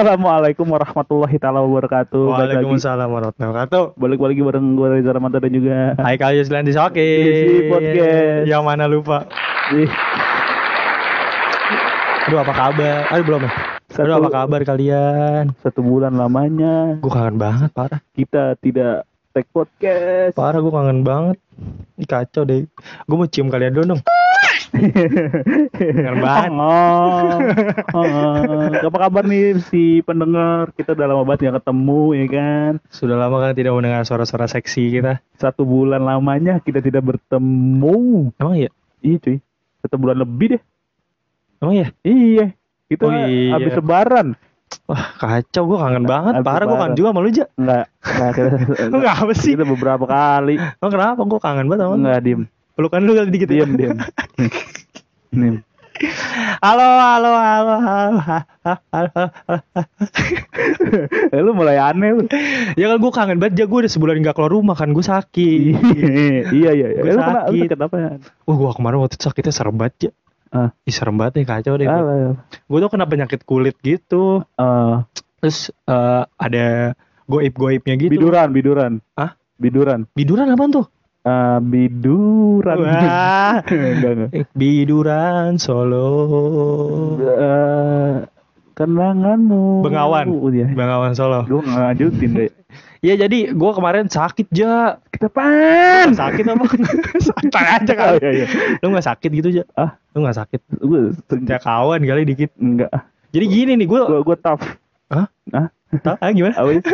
[0.00, 2.32] Assalamualaikum warahmatullahi taala wabarakatuh.
[2.32, 3.82] Waalaikumsalam warahmatullahi wabarakatuh.
[4.00, 7.04] balik lagi bareng gue Reza Ramadan dan juga Hai kalian Yuslan di Soki.
[7.20, 8.48] Di podcast.
[8.48, 9.28] Yang mana lupa?
[9.76, 9.92] Ih,
[12.32, 13.12] Aduh apa kabar?
[13.12, 13.52] Aduh belum ya?
[14.00, 15.52] Aduh apa kabar kalian?
[15.60, 18.00] satu bulan lamanya Gue kangen banget parah.
[18.16, 20.34] kita tidak take podcast.
[20.34, 21.38] Parah gue kangen banget.
[22.00, 22.66] Ih, kacau deh.
[23.06, 24.02] Gue mau cium kalian dulu dong.
[24.70, 26.50] Kangen banget.
[26.54, 27.38] Oh,
[27.94, 28.70] oh.
[28.70, 30.70] apa kabar nih si pendengar?
[30.74, 32.72] Kita udah lama banget gak ketemu ya kan.
[32.88, 35.22] Sudah lama kan tidak mendengar suara-suara seksi kita.
[35.36, 38.30] Satu bulan lamanya kita tidak bertemu.
[38.38, 38.70] Emang iya?
[39.02, 39.38] Iya cuy.
[39.82, 40.62] Satu bulan lebih deh.
[41.60, 41.88] Emang iya?
[42.02, 42.46] Iya.
[42.90, 43.54] Kita Oh, iya.
[43.54, 44.34] habis lebaran.
[44.86, 46.32] Wah kacau gue kangen banget.
[46.40, 47.46] Habis Parah gue kangen juga sama lu Ja.
[47.54, 47.84] Enggak.
[48.02, 48.30] Enggak.
[48.34, 48.48] Kita,
[48.92, 49.52] Lu nggak apa sih?
[49.54, 50.54] kita beberapa kali.
[50.58, 51.20] Emang kenapa?
[51.22, 51.94] Gue kangen banget sama.
[51.96, 52.42] Enggak diem.
[52.74, 53.54] Pelukan lu kali dikit ya?
[53.62, 53.98] Diam diam.
[55.30, 55.62] Nih.
[56.64, 58.48] Halo, halo, halo, halo, halo,
[58.88, 59.20] halo.
[61.30, 62.24] Eh, lu mulai aneh lu.
[62.74, 65.76] Ya kan gue kangen banget, ya gue udah sebulan gak keluar rumah kan, gue sakit.
[66.56, 67.00] iya iya iya.
[67.04, 67.68] Gua Eh, sakit.
[67.68, 68.10] sakit apa ya?
[68.48, 70.12] Wah, gue kemarin waktu itu sakitnya serem banget ya.
[70.50, 70.74] Ah.
[70.82, 71.86] Ih, serem banget nih, kacau deh.
[71.86, 72.34] Ah,
[72.66, 74.42] Gue tuh kena penyakit kulit gitu.
[74.58, 74.94] eh,
[75.38, 76.66] Terus eh, ada
[77.24, 78.10] goib-goibnya gitu.
[78.10, 78.92] biduran biduran.
[79.14, 79.38] Hah?
[79.56, 80.10] Biduran.
[80.10, 80.86] Biduran apaan tuh?
[81.20, 82.76] Eh, biduran.
[82.80, 83.62] Wah.
[83.70, 84.30] Enggak enggak.
[84.34, 86.08] Eh, Biduran Solo.
[87.20, 88.14] Eh,
[88.80, 89.84] kenanganmu.
[89.84, 90.24] Bengawan.
[90.48, 90.66] Iya.
[90.72, 91.44] Bengawan Solo.
[91.44, 92.50] Gue ngajutin deh.
[93.00, 95.00] Iya, jadi gue kemarin sakit, Ja.
[95.08, 96.12] Ketepan.
[96.12, 96.68] Sakit apa?
[97.24, 98.18] Santai aja Oh, kali.
[98.20, 98.46] iya iya.
[98.84, 99.64] Lu gak sakit gitu, Ja?
[99.72, 99.96] Ah?
[100.12, 100.60] Lu gak sakit?
[100.76, 101.16] Gue
[101.48, 102.52] Ya kawan kali dikit.
[102.60, 102.92] enggak.
[103.32, 104.60] Jadi gini nih, gue Gue gue tough.
[105.08, 105.32] Hah?
[105.48, 105.68] Hah?
[106.20, 106.60] ah, gimana?
[106.60, 106.70] Apa?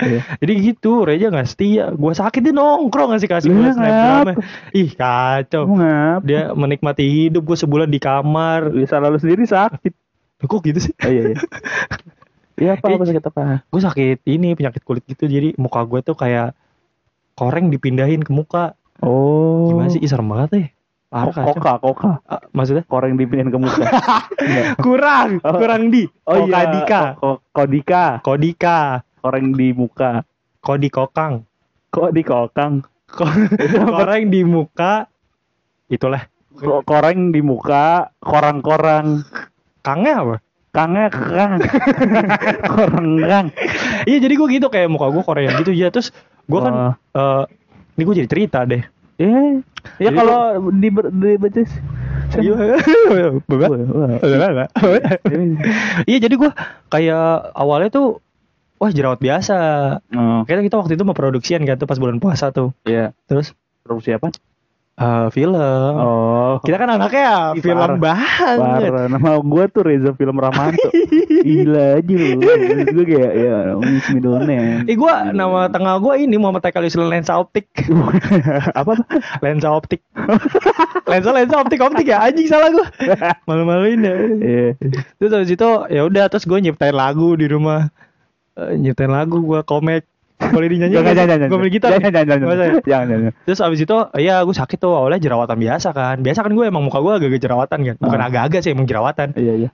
[0.00, 0.20] Iya.
[0.40, 1.88] Jadi gitu, Reja gak setia.
[1.92, 4.34] Gue sakit dia nongkrong ngasih kasih gue snapgramnya.
[4.72, 5.64] Ih kacau.
[5.72, 6.20] Ngap?
[6.24, 8.72] Dia menikmati hidup gue sebulan di kamar.
[8.72, 9.92] Bisa lalu sendiri sakit.
[10.40, 10.92] Kok gitu sih?
[10.98, 11.38] Oh, iya iya.
[12.60, 13.64] Iya apa apa sakit apa?
[13.72, 15.24] Gue sakit ini penyakit kulit gitu.
[15.24, 16.52] Jadi muka gue tuh kayak
[17.32, 18.76] koreng dipindahin ke muka.
[19.00, 19.72] Oh.
[19.72, 19.96] Gimana sih?
[19.96, 20.66] Ih serem banget deh.
[21.08, 21.56] Parah kacau.
[21.56, 22.12] Koka, koka.
[22.22, 22.84] Ah, maksudnya?
[22.84, 23.80] Koreng dipindahin ke muka.
[24.36, 24.76] Enggak.
[24.84, 25.56] Kurang, Oh.
[25.56, 26.04] kurang di.
[26.28, 26.68] Oh iya.
[26.68, 27.02] Kodika.
[27.16, 28.04] Ko- Kodika.
[28.20, 28.78] Kodika.
[29.24, 30.10] Koreng di muka.
[30.60, 31.34] Kodi kokang.
[31.88, 32.84] Kok di kokang?
[33.96, 35.08] Koreng di muka.
[35.88, 36.28] Itulah.
[36.52, 39.24] Ko- Koreng di muka, korang-korang.
[39.80, 40.36] Kangnya apa?
[40.70, 41.58] Kangnya kang.
[42.72, 43.46] korang kang.
[44.06, 46.14] Iya jadi gue gitu kayak muka gue Korea gitu ya terus
[46.46, 47.44] gue kan eh
[47.98, 48.82] ini gue jadi cerita deh.
[49.20, 49.60] Eh,
[50.00, 51.60] ya kalau di di baca
[52.30, 52.54] Iya.
[56.06, 56.50] Iya jadi gue
[56.88, 57.26] kayak
[57.58, 58.22] awalnya tuh
[58.78, 59.58] wah jerawat biasa.
[60.14, 62.70] Oh, Kayaknya kita waktu itu mau produksian kan tuh pas bulan puasa tuh.
[62.86, 63.10] iya.
[63.26, 64.28] Terus Produksi apa?
[65.00, 65.92] Eh film.
[65.96, 68.56] Oh, Kita kan anaknya Ih, film banget.
[68.60, 69.08] parah.
[69.08, 70.88] Nama gue tuh Reza Film Ramanto.
[71.48, 72.36] Gila aja lu.
[72.92, 74.84] Gue kayak ya, Miss Middle name.
[74.84, 77.72] Eh gue nama tengah gue ini Muhammad Eka Yusril lensa optik.
[78.80, 79.00] apa?
[79.40, 80.04] lensa optik.
[81.08, 82.86] lensa lensa optik optik ya anjing salah gue.
[83.48, 84.14] Malu-maluin ya.
[84.36, 84.68] Iya.
[85.16, 87.88] Terus habis itu ya udah terus gue nyiptain lagu di rumah.
[88.60, 90.04] Eh, nyiptain lagu gue komek.
[90.40, 90.94] Boleh dinyanyi?
[90.96, 91.48] Jangan, jangan, jangan.
[91.52, 91.90] Gue gitar.
[91.92, 92.56] Jangan, jangan, jangan.
[92.82, 93.32] Jangan, jangan.
[93.44, 96.16] Terus abis itu ya gue sakit tuh awalnya jerawatan biasa kan.
[96.18, 97.96] Biasa kan gue emang muka gue agak-agak jerawatan kan.
[97.98, 98.26] Bukan Ah.
[98.26, 99.36] agak-agak sih emang jerawatan.
[99.36, 99.70] Iya, iya.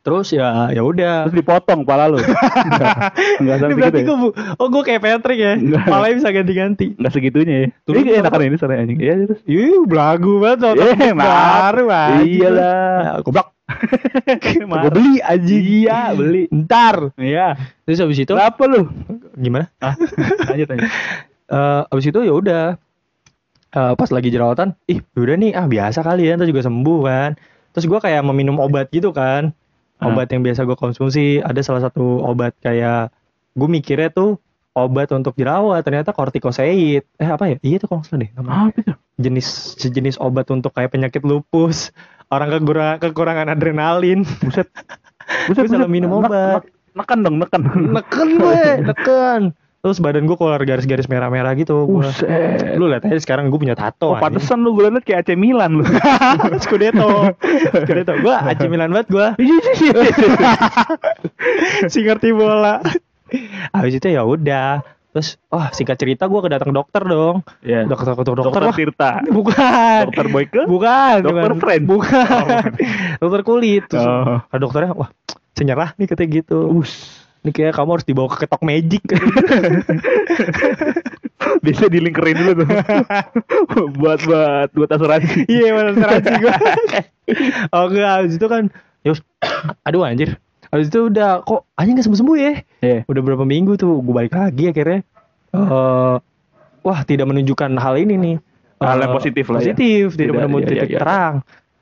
[0.00, 1.26] Terus ya ya udah.
[1.26, 2.22] Terus dipotong pala lu.
[3.42, 3.56] Enggak.
[3.58, 4.06] Sampai berarti gitu.
[4.06, 4.14] Ya?
[4.14, 5.52] gue oh gue kayak Patrick ya.
[5.82, 6.86] Palanya bisa ganti-ganti.
[6.94, 7.68] Enggak segitunya ya.
[7.90, 8.98] Ini tuh enakan ini sore anjing.
[9.02, 9.40] Iya, terus.
[9.44, 11.74] Ih, belagu banget Eh, maaf.
[11.74, 11.84] baru.
[12.22, 12.98] Iyalah.
[13.02, 13.55] Ya, Goblok.
[14.62, 15.62] Gue beli anjing.
[15.84, 16.46] Iya, beli.
[16.50, 17.10] Ntar.
[17.18, 17.58] Iya.
[17.82, 18.86] Terus abis itu Kenapa lu?
[19.34, 19.66] gimana?
[19.82, 19.94] Ah,
[20.50, 20.90] lanjut lanjut.
[21.46, 22.64] Eh abis itu ya udah
[23.70, 27.30] eh, pas lagi jerawatan, ih udah nih ah biasa kali ya, ntar juga sembuh kan.
[27.70, 29.54] Terus gua kayak meminum obat gitu kan,
[30.02, 30.10] Ah.
[30.10, 31.38] obat yang biasa gue konsumsi.
[31.38, 33.14] Ada salah satu obat kayak
[33.54, 34.42] gue mikirnya tuh
[34.74, 37.06] obat untuk jerawat, ternyata kortikosteroid.
[37.14, 37.56] Eh apa ya?
[37.62, 38.28] Iya tuh kalau deh.
[38.34, 38.74] namanya.
[38.74, 38.92] Apa itu?
[39.16, 39.46] Jenis
[39.78, 41.94] sejenis obat untuk kayak penyakit lupus,
[42.28, 44.20] orang kekurangan, kekurangan adrenalin.
[44.40, 44.68] Buset.
[45.46, 46.62] Gue salah minum obat.
[46.62, 47.60] nek- Neken dong, neken.
[47.92, 49.42] Neken gue, neken.
[49.76, 51.86] Terus badan gue keluar garis-garis merah-merah gitu.
[51.86, 52.74] Buset.
[52.74, 54.10] Lu lihat aja sekarang gue punya tato.
[54.10, 55.84] Oh, pantesan lu gue liat kayak AC Milan lu.
[56.64, 57.36] Scudetto.
[57.70, 58.18] Scudetto.
[58.18, 59.26] Gue AC Milan banget gue.
[61.86, 62.82] si ngerti bola.
[63.70, 64.82] Habis itu ya udah.
[65.16, 67.40] Terus, wah singkat cerita gue kedatang dokter dong.
[67.64, 67.88] Iya.
[67.88, 68.52] Dokter dokter dokter.
[68.52, 69.10] Dokter wah, Tirta.
[69.40, 70.02] bukan.
[70.12, 70.60] Dokter Boyke?
[70.68, 71.16] Bukan.
[71.24, 71.60] Dokter bukan.
[71.64, 71.84] Friend?
[71.88, 72.44] Bukan.
[73.24, 73.88] dokter kulit.
[73.88, 74.44] Terus Oh.
[74.60, 75.08] dokternya, wah
[75.56, 76.68] senyerah nih katanya gitu.
[76.68, 77.16] Us.
[77.40, 79.00] Ini kayak kamu harus dibawa ke ketok magic.
[81.64, 82.68] Biasa dilingkerin dulu tuh.
[83.96, 85.48] buat buat buat asuransi.
[85.48, 86.52] Iya mana asuransi gue
[87.72, 88.68] Oh enggak Habis itu kan
[89.00, 89.24] Yus
[89.88, 90.36] Aduh anjir
[90.68, 92.98] Habis itu udah Kok anjing gak sembuh-sembuh ya Iya.
[93.06, 95.00] Udah berapa minggu tuh Gue balik lagi akhirnya
[95.52, 96.16] eh
[96.82, 98.36] Wah tidak menunjukkan hal ini nih
[98.78, 99.72] Hal yang Eh, positif lah ya.
[99.72, 101.00] Positif Tidak, Tidak, menemukan iya, iya, titik iya.
[101.00, 101.34] terang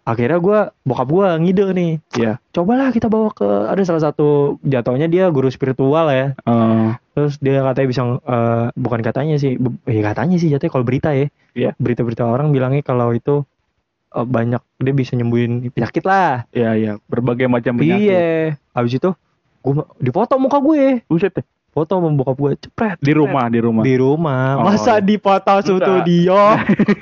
[0.04, 2.32] Akhirnya gue Bokap gue ngide nih Iya.
[2.50, 6.92] Cobalah kita bawa ke Ada salah satu Jatuhnya dia guru spiritual ya Oh.
[7.14, 11.28] Terus dia katanya bisa eh, Bukan katanya sih Eh katanya sih jatuhnya kalau berita ya
[11.54, 11.70] Iya.
[11.76, 13.44] Berita-berita orang bilangnya kalau itu
[14.14, 16.92] eh, Banyak Dia bisa nyembuhin penyakit lah Iya iya.
[17.04, 18.08] Berbagai macam penyakit.
[18.08, 19.10] Iya Habis itu
[19.60, 21.46] Gue dipoto muka gue Buset deh.
[21.74, 23.82] Foto sama bokap gue Cepret Di rumah di rumah.
[23.82, 25.02] Di rumah Oh, Masa iya.
[25.02, 26.54] dipoto studio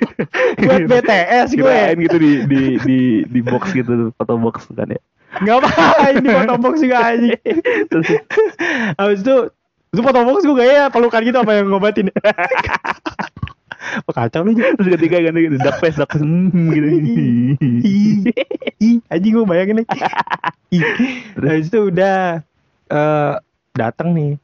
[0.65, 2.99] Buat BTS gue Kirain gitu di di di
[3.29, 5.01] di box gitu foto box kan ya.
[5.45, 7.37] Ngapain di foto box juga anjing
[8.97, 9.37] Habis itu
[9.93, 12.09] Itu foto box gue gaya pelukan gitu apa yang ngobatin
[14.07, 14.55] Oh, Kacau lu.
[14.55, 16.89] Terus ketiga ganti gitu face dark face hmm, gitu.
[18.83, 19.87] Ih, anjing gue bayangin nih.
[20.75, 20.83] Ih.
[21.39, 22.43] Habis itu udah
[22.93, 23.35] eh
[23.73, 24.37] datang nih.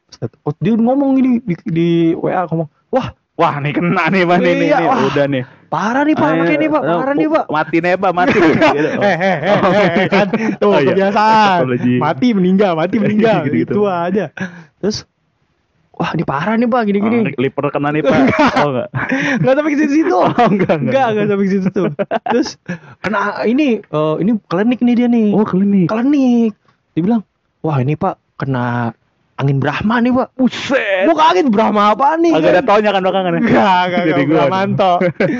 [0.43, 4.51] Oh, dia ngomong gini di, di WA ngomong, "Wah, Wah nih kena nih pak nih
[4.51, 4.87] nih, Iya, nih.
[4.91, 4.99] wah.
[5.07, 5.43] udah nih.
[5.71, 8.37] parah nih Pak, anaknya nih Pak, parah nih Pak." Mati nih pak mati.
[8.43, 8.89] Gitu.
[8.99, 10.27] Eh, eh, eh, eh, kan
[10.59, 10.91] tuh Oh, iya.
[10.91, 11.59] kebiasaan.
[12.03, 13.71] Mati meninggal, mati meninggal, Gitu-gitu.
[13.79, 14.35] gitu aja.
[14.83, 15.07] Terus
[15.99, 17.17] Wah, ini parah nih Pak, Oh, gini-gini.
[17.29, 18.15] Clipper kena nih pak.
[18.55, 18.87] Oh enggak.
[19.43, 20.15] Enggak sampai ke situ.
[20.15, 20.79] Oh enggak enggak.
[20.79, 21.81] Enggak, enggak sampai ke situ.
[22.25, 22.49] Terus
[22.99, 25.35] kena ini eh, ini klinik nih dia nih.
[25.35, 25.87] Oh klinik.
[25.87, 26.55] klinik.
[26.91, 27.27] Dibilang,
[27.59, 28.95] wah ini pak kena
[29.35, 30.27] angin Brahma nih pak.
[30.33, 31.03] Buset.
[31.03, 32.31] Bukan angin Brahma apa nih?
[32.31, 33.31] Agak ada taunya kan belakangan.
[33.35, 33.51] Enggak,
[33.83, 34.93] enggak, Jadi enggak, gua- Brahmanto.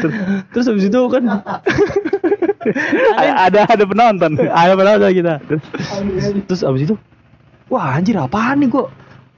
[0.52, 1.24] Terus habis itu kan
[3.40, 4.32] ada ada penonton.
[4.36, 5.40] ada padahal kita.
[6.46, 6.96] Terus habis itu,
[7.68, 8.92] wah anjir apaan nih gua?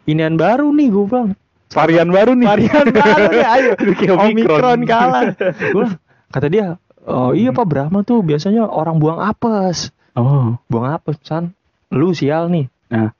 [0.09, 1.29] Inian baru nih gua bilang.
[1.71, 2.47] Varian baru nih.
[2.51, 3.71] Varian baru nih, ayo.
[4.27, 5.31] Omikron kalah.
[5.71, 5.95] Bilang,
[6.27, 6.67] kata dia,
[7.07, 9.95] oh iya pak Brahma tuh biasanya orang buang apes.
[10.11, 10.59] Oh.
[10.67, 11.55] buang apa san
[11.87, 13.15] lu sial nih Nah.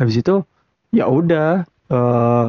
[0.00, 0.40] habis itu
[0.88, 2.46] ya udah eh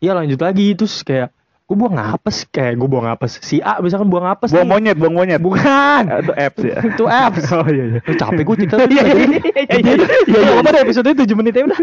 [0.00, 1.28] ya lanjut lagi terus kayak
[1.64, 4.72] gue buang apes kayak gue buang apes si A misalkan buang apes Buang nih.
[4.84, 5.40] monyet, buang monyet.
[5.40, 6.76] bukan Ah, Itu apps ya.
[6.84, 7.98] itu apps Oh iya iya.
[8.00, 9.92] Lu capek gue cerita Iya, iya, iya, iya, iya,
[10.28, 10.38] iya.
[10.44, 11.80] ya apa deh episode 7 menit ya udah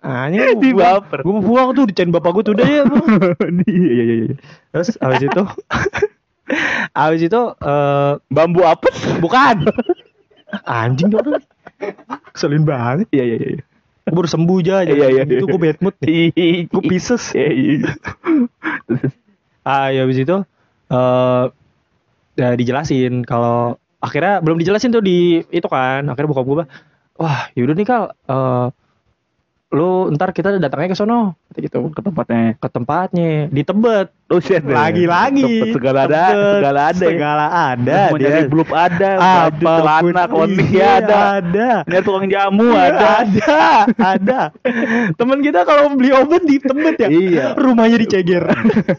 [0.00, 1.18] ah ini Di baper.
[1.20, 2.82] gue mau buang tuh dicain bapak gue tuh udah ya.
[3.66, 4.34] Iya iya iya.
[4.70, 5.42] terus habis itu
[6.92, 8.94] habis itu eh Bambu apes?
[9.18, 9.66] bukan
[10.62, 11.42] anjing dong
[12.30, 13.60] keselin banget Iya iya iya.
[14.04, 15.50] gue baru sembuh aja Iya, iya, itu iya.
[15.50, 16.30] gue bad mood nih
[16.64, 17.90] gue Pisces Iya iya.
[19.64, 20.36] Ah ya habis itu
[20.92, 21.44] eh
[22.34, 26.64] ya dijelasin kalau akhirnya belum dijelasin tuh di itu kan akhirnya buka gue
[27.20, 28.66] wah yaudah nih kal eh
[29.74, 32.54] lu ntar kita datangnya ke sono gitu Ke tempatnya.
[32.54, 34.62] ke tempatnya di Tebet Oh shit.
[34.62, 37.04] lagi-lagi Tempat segala ada, Tebet, segala ada.
[37.04, 39.58] segala ada Mau nyari belum ada, Apa
[40.30, 40.48] pun.
[40.48, 41.16] celana, Iya, ada.
[41.36, 43.06] ada Nyari tukang jamu ada.
[43.20, 43.58] ada,
[44.14, 44.40] ada.
[45.12, 47.46] Temen kita kalau beli obat di Tebet ya, Iya.
[47.54, 48.44] rumahnya di Ceger.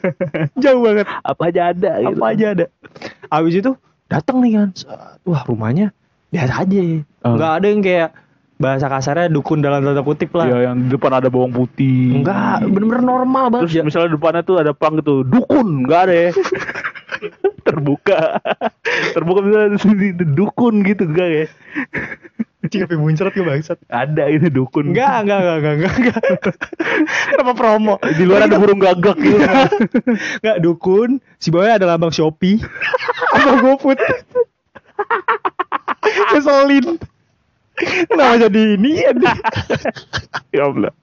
[0.63, 1.07] Jauh banget.
[1.21, 2.09] Apa aja ada gitu.
[2.13, 2.65] Apa aja ada.
[3.27, 3.71] Habis itu
[4.05, 4.69] datang nih kan.
[5.23, 5.95] Wah, rumahnya
[6.29, 6.79] biasa aja.
[7.23, 7.33] Oh.
[7.33, 8.09] Enggak ada yang kayak
[8.55, 10.47] bahasa kasarnya dukun dalam tanda kutip lah.
[10.47, 12.23] Iya yang di depan ada bawang putih.
[12.23, 13.75] Enggak, bener-bener normal Terus banget.
[13.75, 13.83] ya.
[13.83, 16.31] misalnya depannya tuh ada pang gitu, dukun, enggak ada ya.
[17.67, 18.39] Terbuka.
[19.11, 19.75] Terbuka misalnya
[20.15, 21.45] di dukun gitu enggak ya.
[22.65, 23.77] Cing sampai muncrat ke bangsat.
[23.91, 24.95] Ada itu dukun.
[24.95, 26.55] Enggak, enggak, enggak, enggak, enggak, enggak.
[27.29, 27.95] Kenapa promo?
[28.01, 29.37] Di luar ada burung gagak gitu.
[30.41, 32.57] Enggak dukun, si bawahnya ada lambang Shopee.
[33.35, 33.99] Sama GoFood.
[36.31, 36.85] Keselin.
[37.77, 39.11] Kenapa jadi ini ya?
[40.55, 40.93] ya Allah.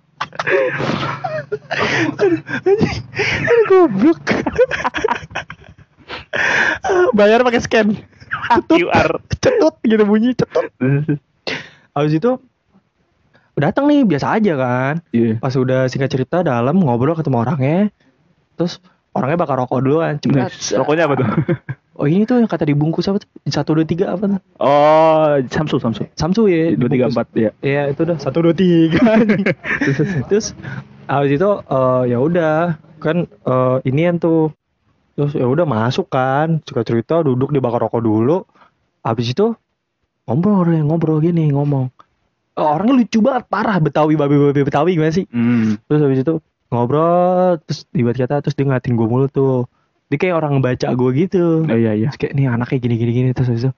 [2.18, 4.22] Aduh, goblok.
[7.12, 7.88] Bayar pakai scan.
[8.68, 9.20] QR.
[9.40, 10.72] Cetut gitu bunyi cetut.
[11.92, 12.40] Habis itu
[13.56, 14.94] datang nih biasa aja kan.
[15.12, 15.36] Iya.
[15.38, 17.78] Pas udah singkat cerita dalam ngobrol ketemu orangnya.
[18.56, 18.80] Terus
[19.12, 20.16] orangnya bakal rokok duluan.
[20.28, 20.80] Nah, Cepet.
[20.80, 21.28] Rokoknya apa tuh?
[21.92, 23.28] Oh ini tuh yang kata dibungkus apa tuh?
[23.46, 24.40] Satu dua tiga apa tuh?
[24.56, 26.08] Oh, Samsu, Samsu.
[26.16, 26.72] Samsu ya.
[26.72, 27.50] Dua tiga empat ya.
[27.60, 29.00] Iya itu udah satu dua tiga.
[29.84, 30.46] terus, terus
[31.04, 34.56] habis itu eh, ya udah kan eh, inian tuh
[35.12, 38.48] terus ya udah masuk kan suka cerita duduk di bakar rokok dulu
[39.04, 39.52] habis itu
[40.24, 41.92] ngobrol ngobrol gini ngomong
[42.52, 45.80] Eh, orangnya lucu banget parah betawi babi babi betawi gimana sih Hmm.
[45.88, 46.36] terus habis itu
[46.68, 49.64] ngobrol terus tiba kata terus dia ngeliatin gue mulu tuh
[50.12, 52.06] dia kayak orang baca gue gitu Oh iya iya.
[52.06, 53.70] Terus kayak nih anaknya gini gini gini terus itu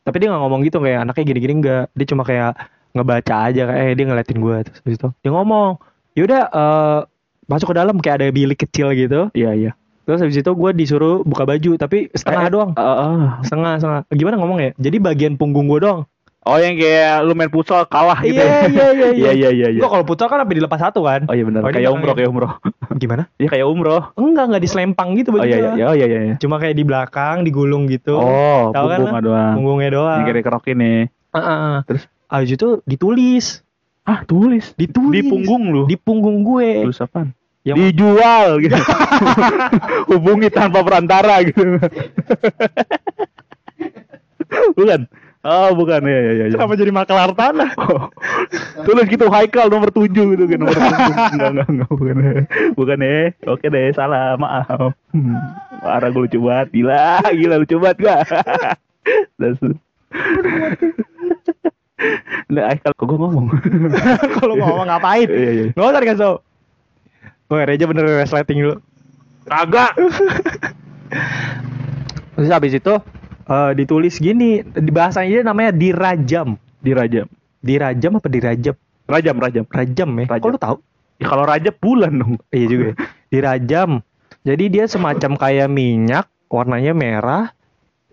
[0.00, 2.54] tapi dia nggak ngomong gitu kayak anaknya gini gini enggak dia cuma kayak
[2.90, 5.76] ngebaca aja kayak eh dia ngeliatin gue terus itu dia ngomong
[6.12, 6.98] yaudah eh
[7.44, 9.70] masuk ke dalam kayak ada bilik kecil gitu Iya iya.
[10.00, 13.28] terus habis itu gue disuruh buka baju tapi setengah Eh, doang Ah, ah.
[13.40, 16.06] setengah setengah gimana ngomong ya jadi bagian punggung gue doang
[16.40, 18.40] Oh yang kayak lu main futsal kalah gitu.
[18.40, 19.68] iya iya iya Iya iya iya.
[19.68, 19.78] iya.
[19.78, 21.60] Gua kalau putar kan sampai dilepas satu kan Oh iya benar.
[21.60, 22.16] Oh, ini kayak umroh ya.
[22.16, 22.52] kayak umroh.
[22.92, 24.02] Gimana Iya kayak umroh.
[24.14, 25.84] enggak enggak diselempang gitu Oh baju iya iya.
[25.84, 26.20] Oh iya iya.
[26.24, 26.34] iya.
[26.36, 29.52] cuma kayak di belakang digulung gitu Oh, Tahu kan, punggungnya doang.
[29.54, 30.38] punggungnya doang Yang kayak
[30.74, 31.00] nih.
[31.30, 31.72] Heeh.
[31.84, 32.02] Terus?
[32.26, 33.46] Habis itu ditulis,
[34.02, 34.74] Ah, tulis.
[34.74, 35.82] ditulis Di punggung lu.
[35.84, 36.82] di punggung gue.
[36.84, 37.30] Tulis apaan?
[37.60, 38.74] Yang Dijual gitu.
[40.08, 41.60] Hubungi tanpa perantara gitu.
[44.74, 45.00] bukan.
[45.40, 46.04] Oh, bukan.
[46.04, 46.44] Ya ya ya.
[46.52, 46.56] ya.
[46.56, 47.70] Kenapa jadi makelar tanah?
[47.80, 48.06] Oh.
[48.86, 51.36] Tulis gitu Haikal nomor 7 gitu kan nomor 7.
[51.36, 52.16] Enggak enggak enggak bukan.
[52.76, 53.26] Bukan eh.
[53.48, 54.36] Oke deh, salah.
[54.36, 54.92] Maaf.
[55.16, 55.36] Hmm.
[55.80, 56.68] Parah gue lucu banget.
[56.76, 58.20] Gila, gila lucu banget gak?
[59.40, 59.72] Dasar.
[62.50, 63.46] Nah, Haikal kok gue ngomong.
[64.40, 65.28] Kalau ngomong ngapain?
[65.28, 65.64] Iya iya.
[65.72, 66.36] Nggak usah dikasih tau.
[67.50, 68.76] Gue Reja bener resleting dulu.
[69.48, 69.92] Kagak.
[72.36, 72.94] Terus habis itu
[73.50, 76.54] eh, ditulis gini, di bahasanya dia namanya dirajam.
[76.80, 77.26] Dirajam.
[77.60, 78.74] Dirajam apa dirajam?
[79.10, 79.64] Rajam, rajam.
[79.66, 80.24] Rajam ya.
[80.30, 80.42] Rajam.
[80.46, 80.76] Kok lu tahu?
[81.20, 82.34] Ya, kalau rajab bulan dong.
[82.48, 82.84] Iya juga.
[82.86, 82.94] ya.
[83.28, 83.90] Dirajam.
[84.40, 87.44] Jadi dia semacam kayak minyak, warnanya merah.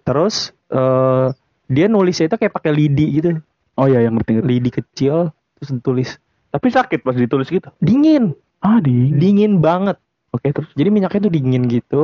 [0.03, 1.32] Terus eh
[1.67, 3.39] dia nulisnya itu kayak pakai lidi gitu.
[3.79, 4.44] Oh iya, yang ngerti.
[4.44, 6.10] Lidi kecil terus ditulis
[6.48, 7.70] Tapi sakit pas ditulis gitu.
[7.79, 8.34] dingin.
[8.60, 9.13] Ah, di.
[9.13, 10.01] Dingin banget.
[10.34, 10.67] Oke, terus.
[10.74, 12.03] Jadi minyaknya tuh dingin gitu.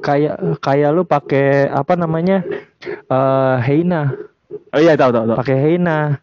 [0.00, 2.40] Kayak kayak lu pakai apa namanya?
[2.86, 4.14] eh Heina,
[4.72, 5.36] Oh iya, tahu tahu tahu.
[5.36, 6.16] pakai Heina.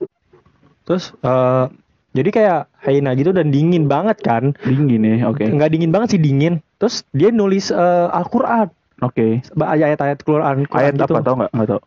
[0.84, 1.66] Terus eh
[2.14, 4.54] jadi kayak Heina gitu dan dingin banget kan?
[4.62, 5.30] Dingin ya.
[5.30, 5.50] Oke.
[5.50, 6.62] Nggak dingin banget sih dingin.
[6.78, 8.70] Terus dia nulis eh, Al-Qur'an.
[9.02, 9.42] Oke.
[9.58, 11.14] ayat-ayat Quran, Quran Ayat gitu.
[11.14, 11.52] apa tahu nggak?
[11.52, 11.82] Nggak tahu.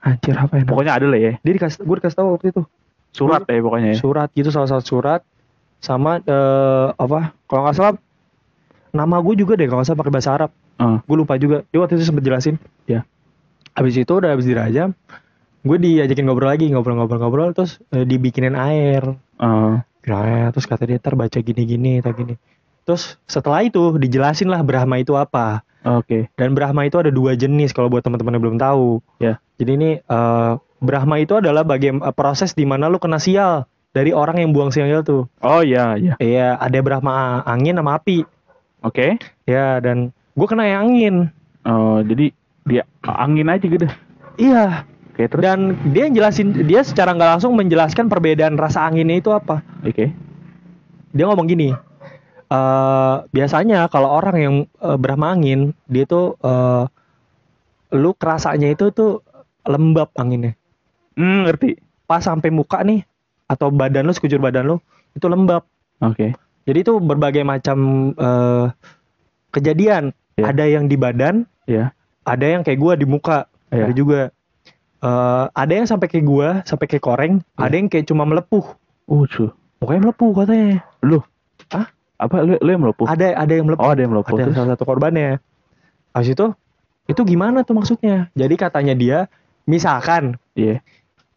[0.00, 0.64] Anjir apa ya?
[0.64, 1.32] Pokoknya ada lah ya.
[1.44, 2.62] Dia dikasih gue dikasih tahu waktu itu.
[3.12, 3.98] Surat ya pokoknya ya.
[4.00, 5.20] Surat gitu salah satu surat
[5.78, 7.36] sama eh, apa?
[7.46, 7.94] Kalau nggak salah
[8.90, 10.50] nama gue juga deh kalau nggak salah pakai bahasa Arab.
[10.80, 11.04] Ah.
[11.04, 11.68] Gue lupa juga.
[11.68, 12.56] Dia waktu itu sempet jelasin.
[12.88, 13.04] Ya.
[13.76, 14.96] Habis itu udah habis dirajam,
[15.62, 19.14] gue diajakin ngobrol lagi, ngobrol-ngobrol-ngobrol terus eh, dibikinin air.
[20.00, 22.34] Bikin air terus kata dia ntar baca gini-gini, tak gini.
[22.88, 25.62] Terus setelah itu dijelasin lah Brahma itu apa.
[25.84, 26.32] Oke.
[26.34, 29.04] Dan Brahma itu ada dua jenis kalau buat teman-teman yang belum tahu.
[29.20, 29.38] Ya.
[29.60, 34.10] Jadi ini eh, Brahma itu adalah bagian eh, proses di mana lu kena sial dari
[34.16, 35.28] orang yang buang sial itu.
[35.44, 36.14] Oh iya iya.
[36.18, 38.24] Iya, ada Brahma angin sama api.
[38.80, 39.20] Oke.
[39.44, 41.14] Ya, dan gue kena yang angin.
[41.66, 42.32] Oh jadi
[42.66, 43.86] dia angin aja gitu.
[44.40, 44.86] Iya.
[45.10, 45.42] Oke terus.
[45.42, 49.60] Dan dia yang jelasin dia secara nggak langsung menjelaskan perbedaan rasa anginnya itu apa.
[49.84, 50.14] Oke.
[51.12, 51.74] Dia ngomong gini.
[52.50, 56.84] eh biasanya kalau orang yang eh, Brahma angin, dia tuh eh,
[57.94, 59.22] lu kerasanya itu tuh
[59.66, 60.58] lembab anginnya.
[61.14, 61.78] Hmm ngerti.
[62.10, 63.06] Pas sampai muka nih
[63.46, 64.76] atau badan lu sekujur badan lu
[65.14, 65.62] itu lembab.
[66.02, 66.34] Oke.
[66.66, 68.66] Jadi itu berbagai macam eh,
[69.54, 70.14] kejadian.
[70.40, 70.44] Iya.
[70.48, 71.92] Ada yang di badan, Iya.
[72.24, 73.84] ada yang kayak gua di muka, Iya.
[73.88, 74.20] ada juga.
[75.00, 77.60] Eh, ada yang sampai kayak gua, sampai kayak koreng, Iya.
[77.60, 78.64] ada yang kayak cuma melepuh.
[79.04, 79.52] Uh cu.
[79.80, 80.84] Pokoknya melepuh katanya.
[81.00, 81.20] Lu.
[81.72, 81.88] Hah?
[82.20, 83.08] Apa lu lu yang melepuh?
[83.08, 83.84] Ada ada yang melepuh.
[83.84, 84.36] Oh ada yang melepuh.
[84.36, 84.56] ada Terus?
[84.56, 85.40] salah satu korbannya.
[86.12, 86.46] Habis itu
[87.08, 88.28] itu gimana tuh maksudnya?
[88.36, 89.18] Jadi katanya dia
[89.64, 90.84] misalkan Iya.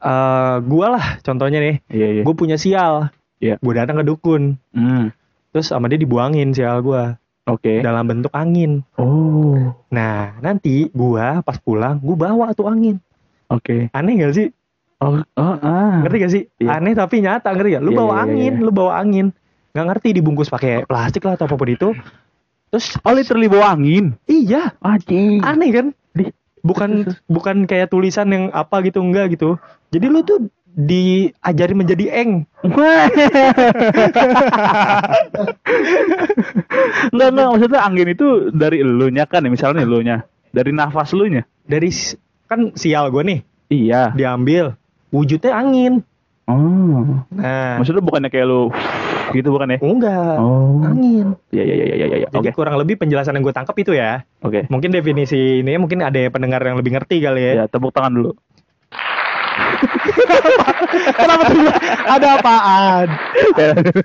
[0.03, 2.23] eh gua lah contohnya nih, Iya iya.
[2.27, 3.07] gue punya sial.
[3.39, 3.55] Iya.
[3.63, 5.15] Gue datang ke dukun, Hmm.
[5.55, 7.83] terus sama dia dibuangin sial gua Oke.
[7.83, 8.87] dalam bentuk angin.
[8.95, 9.75] Oh.
[9.91, 13.03] Nah, nanti gua pas pulang, gua bawa tuh angin.
[13.51, 13.91] Oke.
[13.91, 14.47] Aneh gak sih?
[15.03, 15.99] Oh, oh ah.
[15.99, 16.43] Ngerti gak sih?
[16.63, 16.79] Iya.
[16.79, 17.83] Aneh tapi nyata, ngerti gak?
[17.83, 18.63] Lu Iya, bawa iya, iya, angin, iya.
[18.63, 19.27] lu bawa angin.
[19.73, 21.89] Nggak ngerti dibungkus pakai plastik lah atau apa pun itu.
[22.69, 24.15] Terus Oh literally bawa angin.
[24.25, 25.43] iya, Anjing.
[25.43, 25.87] aneh kan?
[26.63, 29.59] Bukan bukan kayak tulisan yang apa gitu enggak gitu.
[29.91, 32.31] Jadi lu tuh diajari menjadi eng.
[37.13, 40.25] Enggak, enggak, maksudnya angin itu dari elunya kan, misalnya elunya.
[40.53, 41.45] Dari nafas elunya.
[41.65, 41.89] Dari
[42.45, 43.39] kan sial gue nih
[43.71, 44.13] Iya.
[44.13, 44.77] diambil
[45.09, 46.03] wujudnya angin.
[46.43, 47.23] Oh.
[47.31, 48.67] Nah, Maksudnya bukannya kayak lu
[49.31, 49.79] gitu bukan ya?
[49.79, 50.83] enggak Oh.
[50.83, 51.39] angin.
[51.49, 52.27] Iya, iya, iya, iya, iya.
[52.29, 52.57] Jadi Oke.
[52.59, 54.27] kurang lebih penjelasan yang gue tangkap itu ya.
[54.43, 54.67] Oke.
[54.67, 57.53] Mungkin definisi ini mungkin ada pendengar yang lebih ngerti kali ya.
[57.63, 58.31] Ya, tepuk tangan dulu.
[61.17, 61.71] Kenapa tuh?
[62.05, 63.05] Ada apaan?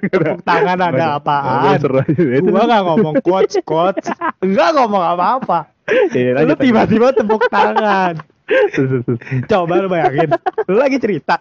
[0.09, 1.79] Tepuk tangan ada apaan?
[2.45, 4.09] Gua gak ngomong quotes quotes,
[4.41, 5.71] enggak ngomong apa-apa.
[6.13, 8.21] Iya, Lu tiba-tiba tepuk tangan.
[9.45, 10.33] Coba lu bayangin,
[10.65, 11.37] lu lagi cerita,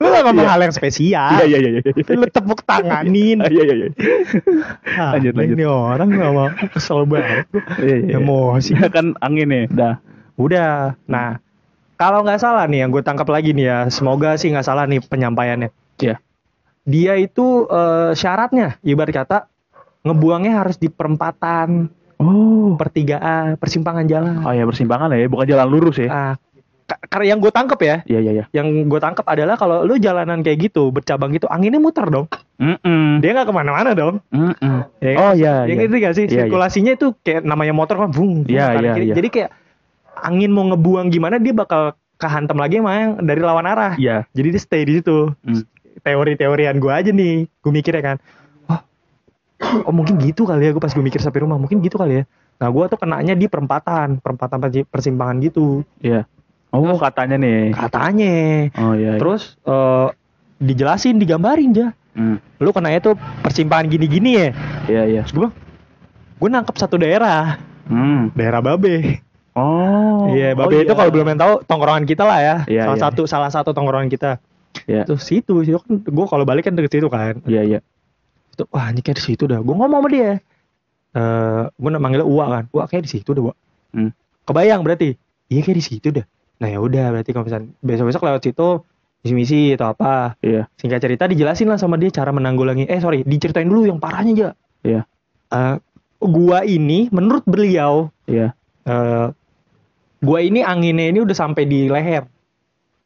[0.00, 0.52] lu gak ngomong Iya.
[0.52, 1.92] hal yang spesial, Iya, iya, iya, iya.
[2.16, 3.44] lu tepuk tanganin.
[3.44, 3.88] Iya, iya, iya.
[4.96, 5.56] Ah, Lanjut, lanjut.
[5.60, 7.44] Ini orang gak mau kesel banget.
[7.76, 8.16] Iya, iya.
[8.16, 8.72] Emosi.
[8.72, 9.64] Ya kan angin nih.
[9.68, 10.00] Dah.
[10.40, 11.36] Udah, nah
[12.00, 15.04] kalau nggak salah nih yang gue tangkap lagi nih ya, semoga sih nggak salah nih
[15.04, 15.68] penyampaiannya.
[16.00, 16.16] Iya.
[16.88, 19.38] Dia itu eh, syaratnya, ibarat kata
[20.00, 22.76] ngebuangnya harus di perempatan, Oh.
[22.76, 24.40] pertigaan, persimpangan jalan.
[24.40, 26.08] Oh ya persimpangan ya, bukan jalan lurus ya.
[26.08, 26.34] Ah,
[26.84, 28.44] ka- karena yang gue tangkap ya, Iya, iya, iya.
[28.52, 32.28] yang gue tangkap adalah kalau lu jalanan kayak gitu, bercabang gitu, anginnya muter dong.
[32.56, 33.20] Mm-mm.
[33.20, 34.20] Dia nggak ke mana-mana dong.
[34.28, 34.76] Mm-mm.
[35.00, 35.20] Ya kan?
[35.20, 35.80] Oh iya, Yang iya.
[35.84, 36.24] ngerti gak sih?
[36.24, 36.40] Iya, iya.
[36.44, 39.14] Sirkulasinya itu kayak namanya motor kan, bung, Iya, iya, iya.
[39.16, 39.50] Jadi kayak
[40.16, 43.94] angin mau ngebuang gimana dia bakal kehantam lagi sama yang dari lawan arah.
[43.96, 44.28] Iya.
[44.32, 45.32] Jadi dia stay di situ.
[45.40, 45.64] Hmm.
[46.00, 48.16] Teori-teorian gue aja nih, gue mikirnya kan,
[48.64, 48.80] wah,
[49.84, 52.24] oh mungkin gitu kali ya gue pas gue mikir sampai rumah, mungkin gitu kali ya.
[52.56, 56.24] Nah gue tuh kenanya di perempatan, perempatan persi- persimpangan gitu, Iya.
[56.70, 57.74] Oh, katanya nih.
[57.74, 58.34] katanya.
[58.78, 59.16] Oh iya.
[59.16, 59.20] iya.
[59.20, 60.08] Terus eh,
[60.56, 61.86] dijelasin, digambarin aja.
[62.14, 62.38] Hmm.
[62.58, 64.48] Lu kenanya tuh persimpangan gini-gini ya.
[64.86, 65.20] Iya, iya.
[65.26, 65.48] Terus gue,
[66.38, 67.58] gue nangkep satu daerah,
[67.90, 68.30] Hmm.
[68.32, 69.18] daerah Babe.
[69.54, 70.30] Oh.
[70.30, 70.98] Iya, Oh, Babe itu iya.
[70.98, 72.56] kalau belum yang tahu tongkrongan kita lah ya.
[72.70, 73.04] Iya, salah iya.
[73.08, 74.38] satu salah satu tongkrongan kita.
[74.86, 75.02] Iya.
[75.06, 77.42] Terus situ, situ kan gue kalau balik kan deket situ kan.
[77.44, 77.78] Iya, iya.
[78.54, 79.58] Itu, wah ini kayak di situ dah.
[79.58, 80.38] Gue ngomong sama dia.
[81.10, 82.64] Eh, gue manggilnya Uwa kan.
[82.70, 83.54] Uwa kayak di situ dah, Uwa.
[83.90, 84.14] Hmm.
[84.46, 85.18] Kebayang berarti.
[85.50, 86.26] Iya kayak di situ dah.
[86.62, 88.68] Nah ya udah berarti kalau misalnya besok-besok lewat situ
[89.26, 90.38] misi-misi atau apa.
[90.40, 90.70] Iya.
[90.78, 92.86] Singkat cerita dijelasin lah sama dia cara menanggulangi.
[92.86, 94.48] Eh sorry, diceritain dulu yang parahnya aja.
[94.86, 95.00] Iya.
[95.50, 95.76] Eh,
[96.22, 98.54] gua ini menurut beliau Iya.
[98.86, 99.26] eh
[100.20, 102.24] gua ini anginnya ini udah sampai di leher,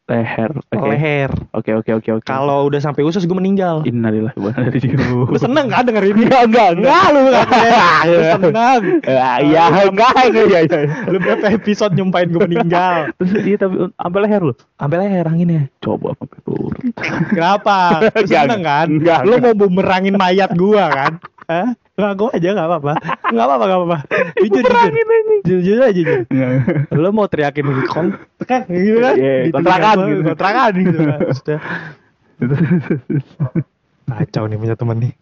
[0.05, 0.53] Leher.
[0.69, 0.85] Oke.
[0.85, 1.33] leher.
[1.57, 2.27] Oke, oke, oke, oke.
[2.29, 3.89] Kalau udah sampai usus gue meninggal.
[3.89, 5.41] Innalillahi wa inna ilaihi Lu raji'un.
[5.41, 6.29] seneng kan denger ini?
[6.29, 7.49] Enggak, enggak, Enggak lu enggak.
[8.05, 8.81] Lu seneng.
[9.09, 10.81] Ah, Iya, enggak, enggak, iya, iya.
[11.09, 12.97] Lu berapa episode nyumpain gue meninggal?
[13.17, 14.53] Terus iya tapi sampai leher lu.
[14.77, 15.63] Sampai leher anginnya.
[15.81, 16.85] Coba sampai turun.
[17.33, 17.77] Kenapa?
[18.13, 18.87] Lu seneng kan?
[18.93, 21.13] enggak, Lu mau bumerangin mayat gua kan?
[21.49, 21.73] Hah?
[21.95, 22.93] Ngaku aja gak apa-apa.
[23.31, 23.99] Gak apa-apa, gak apa-apa.
[24.43, 24.91] Jujur, jujur.
[25.47, 26.19] Jujur, jujur aja jujur.
[27.03, 29.15] Lu mau teriakin kontrak gitu kan?
[29.15, 30.21] Iya, Di kontrakan gitu.
[30.27, 31.19] Kontrakan gitu kan.
[31.23, 31.59] Maksudnya,
[34.05, 35.13] Kacau nih punya temen nih.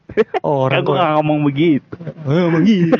[0.42, 1.94] Orang gua kok nggak ngomong begitu.
[2.26, 2.90] Begini.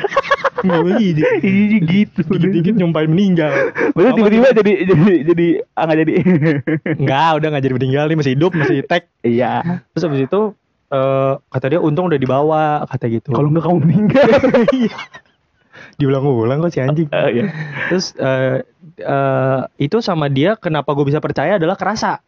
[0.62, 1.20] Nggak begini.
[1.42, 2.20] Iya gitu.
[2.22, 3.50] Dikit-dikit nyumpain meninggal.
[3.90, 6.12] Maksudnya tiba-tiba jadi jadi jadi ah nggak jadi.
[7.02, 9.11] Enggak, udah nggak jadi meninggal nih masih hidup, masih tag.
[9.26, 9.82] Iya.
[9.90, 10.40] Terus habis itu
[10.92, 13.33] eh kata dia untung udah dibawa kata gitu.
[13.33, 14.26] Kalau nggak kamu meninggal.
[14.76, 14.92] Iya.
[15.92, 17.09] diulang-ulang kok si anjing.
[17.09, 17.52] Ah, Iya.
[17.88, 18.64] Terus eh
[18.98, 22.20] eh, itu sama dia kenapa gue bisa percaya adalah kerasa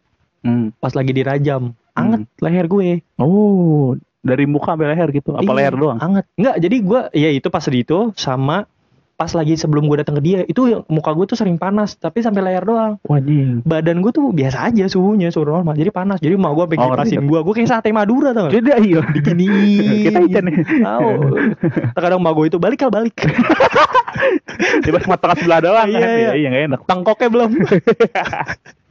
[0.44, 0.77] Hmm.
[0.77, 1.72] pas lagi dirajam.
[1.96, 3.00] Anget leher gue.
[3.16, 5.33] Oh, dari muka sampai leher gitu.
[5.33, 5.96] Apa Iya, leher doang?
[5.96, 6.29] Anget.
[6.37, 8.68] Enggak, jadi gue ya itu pas di itu sama
[9.14, 12.42] pas lagi sebelum gue datang ke dia itu muka gue tuh sering panas tapi sampai
[12.42, 13.62] leher doang Wajing.
[13.62, 16.92] badan gue tuh biasa aja suhunya suhu normal jadi panas jadi mau gue pengen Oh,
[16.92, 19.00] kipasin gue gue kayak sate madura tau Jadi iya.
[19.14, 19.48] gini
[20.03, 20.62] Kita ikan ya.
[20.83, 21.09] tahu
[21.94, 23.14] terkadang mau gue itu balik kal balik
[24.83, 25.88] Tiba cuma tengah sebelah doang.
[25.90, 26.09] Iya, kan?
[26.09, 26.31] iya.
[26.35, 26.81] Iya, nggak enak.
[26.87, 28.24] tangkoknya belum Iya,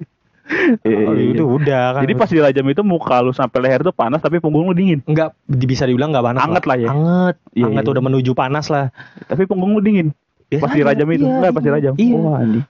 [0.84, 1.44] oh, itu iya.
[1.46, 4.74] udah kan Jadi pas dirajam itu muka lu sampai leher tuh panas tapi punggung lu
[4.74, 5.00] dingin.
[5.02, 6.90] nggak di- bisa dibilang nggak panas Anget lah ya.
[6.90, 7.92] anget Iya, anget iya.
[7.92, 8.92] udah menuju panas lah
[9.24, 10.12] Tapi punggung lu dingin.
[10.46, 11.24] Biasa Pas aja, dirajam itu.
[11.24, 11.66] iya, Enggak, pas iya.
[11.66, 11.94] dirajam.
[11.96, 12.66] iya Wah, anjing.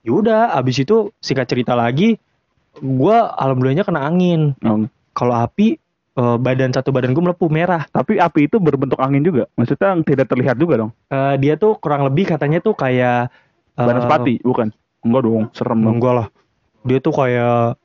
[0.00, 2.16] Yaudah, abis itu singkat cerita lagi,
[2.76, 4.56] gua alhamdulillahnya kena angin.
[4.60, 4.88] Oh.
[5.12, 5.76] Kalau api,
[6.10, 7.84] eh, badan satu badan gue melepuh merah.
[7.86, 9.44] Tapi api itu berbentuk angin juga.
[9.54, 10.90] Maksudnya tidak terlihat juga dong.
[11.06, 13.28] Eh, dia tuh kurang lebih katanya tuh kayak
[13.70, 14.72] eh, Banaspati, bukan?
[15.00, 15.94] Enggak dong, serem dong.
[15.96, 16.26] Enggak lah.
[16.82, 17.76] Dia tuh kayak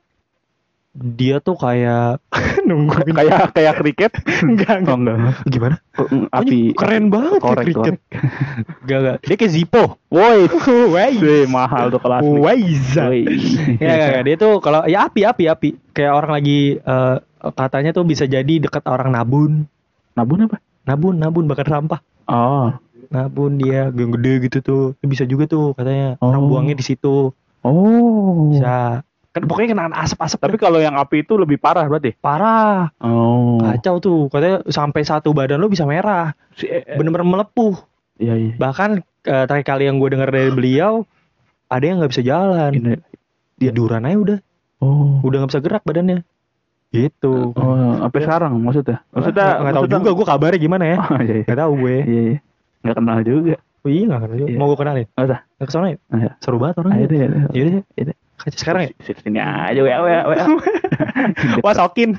[0.96, 2.24] dia tuh kayak
[2.68, 4.12] nungguin kayak kayak kriket.
[4.48, 5.16] enggak Oh, enggak.
[5.20, 5.36] enggak.
[5.44, 5.76] Gimana?
[5.92, 6.48] Mm, Oh, Api.
[6.48, 7.98] ini keren banget korek, korek.
[8.82, 9.16] Enggak enggak.
[9.22, 9.84] Dia kayak Zippo.
[10.08, 10.48] Woi,
[10.88, 11.44] Woi.
[11.46, 12.00] Mahal tuh.
[12.40, 13.12] Waiza.
[13.12, 13.28] Woi.
[13.76, 17.16] Ya, ya, ya, dia tuh kalau ya api api api kayak orang lagi eh,
[17.52, 19.68] katanya tuh bisa jadi dekat orang nabun
[20.16, 20.56] Nabun apa?
[20.88, 22.72] nabun nabun bakar sampah Oh.
[23.06, 26.48] nabun dia gede gitu tuh bisa juga tuh katanya orang Oh.
[26.48, 28.48] buangnya di situ Oh.
[28.48, 32.16] bisa Ken- pokoknya kena asap-asap Tapi kalau yang api itu lebih parah berarti.
[32.16, 33.60] parah Oh.
[33.60, 37.76] kacau tuh katanya sampai satu badan lu bisa merah Si, eh, bener-bener melepuh
[38.16, 38.52] iya iya.
[38.54, 41.04] bahkan eh, terakhir kali yang gue dengar dari beliau
[41.66, 43.02] ada yang nggak bisa jalan Ini-
[43.56, 44.38] tiduran aja udah
[44.76, 45.20] Oh.
[45.20, 46.24] udah nggak bisa gerak badannya
[46.88, 49.04] gitu Oh, sampai sekarang maksudnya?
[49.10, 51.54] Maksudnya nggak nggak tahu juga gue kabarnya gimana ya Oh, iya, iya.
[51.54, 52.38] tahu gue Iya, iya.
[52.80, 53.56] Nggak kenal juga.
[53.86, 54.58] Oh, iya nggak kenal Iya.
[54.58, 55.40] mau gue kenalin Nggak usah.
[55.46, 56.30] nggak ke sana ya Ayo.
[56.38, 57.18] seru banget Ayo orangnya ayo deh.
[57.54, 57.84] Yaudah deh.
[57.96, 58.14] Iya.
[58.36, 60.34] Kaca sekarang ya Sini, aja, wa, wa, wa.
[61.62, 62.10] wah sokin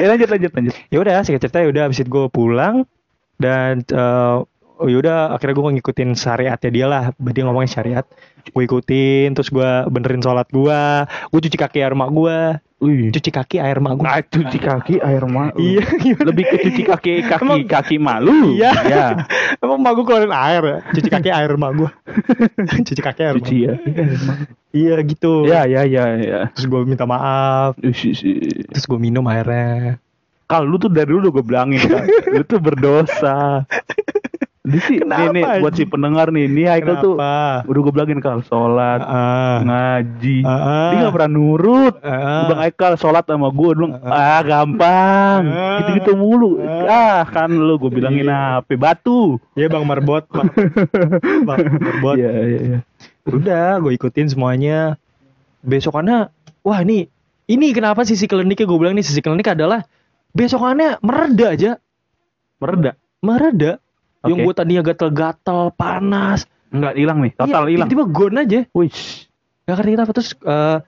[0.00, 0.74] ya lanjut, lanjut, lanjut.
[0.88, 2.88] ya udah singkat cerita ya udah abis itu gue pulang
[3.36, 4.36] dan eh,
[4.80, 8.06] oh yaudah akhirnya gue ngikutin syariatnya dia lah dia ngomongin syariat
[8.46, 10.80] gue ikutin terus gue benerin sholat gue
[11.28, 12.38] gue cuci kaki air mak gue
[12.80, 13.12] Wih.
[13.12, 15.52] cuci kaki air mak gue Nah, cuci kaki air malu.
[15.60, 15.84] iya?
[16.16, 18.56] Lebih ke cuci kaki kaki Emang- kaki malu.
[18.56, 18.72] Iya.
[18.84, 19.06] Ya.
[19.62, 21.90] emang mak gue keluarin air ya cuci kaki air mak gue
[22.88, 23.74] cuci kaki air Cuci ya.
[24.70, 26.40] iya gitu Ya, ya, ya, ya.
[26.50, 28.16] terus gue minta maaf Ush,
[28.66, 30.00] terus gue minum airnya
[30.46, 32.02] Kal, lu tuh dari dulu gue bilangin Kal.
[32.26, 33.62] lu tuh berdosa.
[34.60, 38.20] Ini sih, Kenapa, nih, nih, buat si pendengar nih, ini Haikal tuh udah gue bilangin
[38.20, 41.96] Kal, sholat, Ah, ngaji, ah, dia gak pernah nurut.
[42.04, 42.44] ah.
[42.44, 45.80] Bang Haikal sholat sama gue, dong, ah gampang, Ah.
[45.80, 46.60] gitu-gitu mulu.
[46.84, 48.60] Ah kan lu gue bilangin Iya.
[48.60, 49.40] apa, batu.
[49.56, 50.52] Iya bang Marbot, bang,
[51.48, 52.16] bang Marbot.
[52.20, 52.78] Iya, iya, iya.
[53.24, 55.00] Udah, gue ikutin semuanya.
[55.64, 56.28] Besokannya,
[56.60, 57.08] wah ini,
[57.48, 59.88] ini kenapa sisi kliniknya gue bilang nih sisi klinik adalah
[60.36, 61.70] besokannya mereda aja,
[62.60, 62.92] Mereda.
[63.24, 63.80] mereda.
[64.20, 64.44] Yang Oke.
[64.44, 67.88] gue tadinya gatel-gatel, panas, Enggak hilang nih, total Iya, hilang.
[67.90, 68.94] Tiba-tiba gone aja, Wih.
[69.66, 70.78] gak ngerti kenapa terus eh,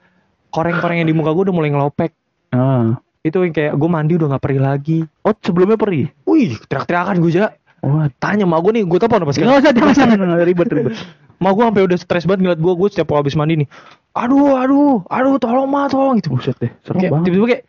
[0.47, 2.11] koreng-koreng yang di muka gue udah mulai ngelopek.
[2.55, 3.01] Ah.
[3.19, 4.99] Itu yang kayak gue mandi udah gak perih lagi.
[5.27, 6.07] Oh, sebelumnya perih.
[6.23, 7.51] Wih, teriak-teriakan gue aja.
[7.83, 10.67] Wah, Tanya sama gue nih, gue tau apa pas Enggak usah, jangan, jangan, jangan, ribet,
[10.71, 10.95] ribet.
[11.43, 13.67] Ma gue sampai udah stres banget ngeliat gue, gue setiap habis mandi nih.
[14.15, 16.31] Aduh, aduh, aduh, tolong ma, tolong gitu.
[16.31, 17.25] Buset deh, serem Kayak banget.
[17.27, 17.63] tiba-tiba kayak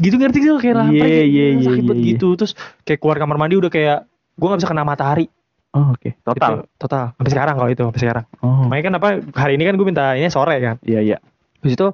[0.00, 2.10] gitu ngerti sih kayak lapar Iya, kayak iya, iya, sakit iya, banget iya.
[2.16, 2.28] gitu.
[2.40, 2.52] Terus
[2.88, 3.98] kayak keluar kamar mandi udah kayak
[4.40, 5.28] gue nggak bisa kena matahari.
[5.70, 6.10] Oh, oke.
[6.18, 6.50] Total.
[6.56, 6.66] Gitu.
[6.76, 7.04] total.
[7.14, 8.24] Sampai sekarang kalau itu, sampai sekarang.
[8.40, 8.66] Oh.
[8.66, 10.76] Makanya kan apa hari ini kan gue minta ini sore kan.
[10.82, 11.18] Iya, iya.
[11.60, 11.86] Terus itu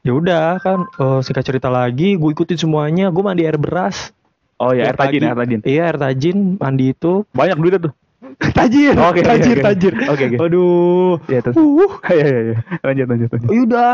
[0.00, 4.14] ya udah kan eh, singkat cerita lagi gue ikutin semuanya gue mandi air beras
[4.56, 5.60] Oh ya, air Tiap tajin, air tajin.
[5.62, 7.92] iya air tajin mandi itu Banyak duitnya tuh.
[8.58, 9.64] tajir Oke, oke, tajir oke.
[9.64, 10.36] tajir Oke, oke.
[10.40, 11.56] aduh Iya, terus.
[11.56, 12.56] uh Iya, iya, iya.
[12.80, 13.48] Lanjut, lanjut, lanjut.
[13.48, 13.92] ya udah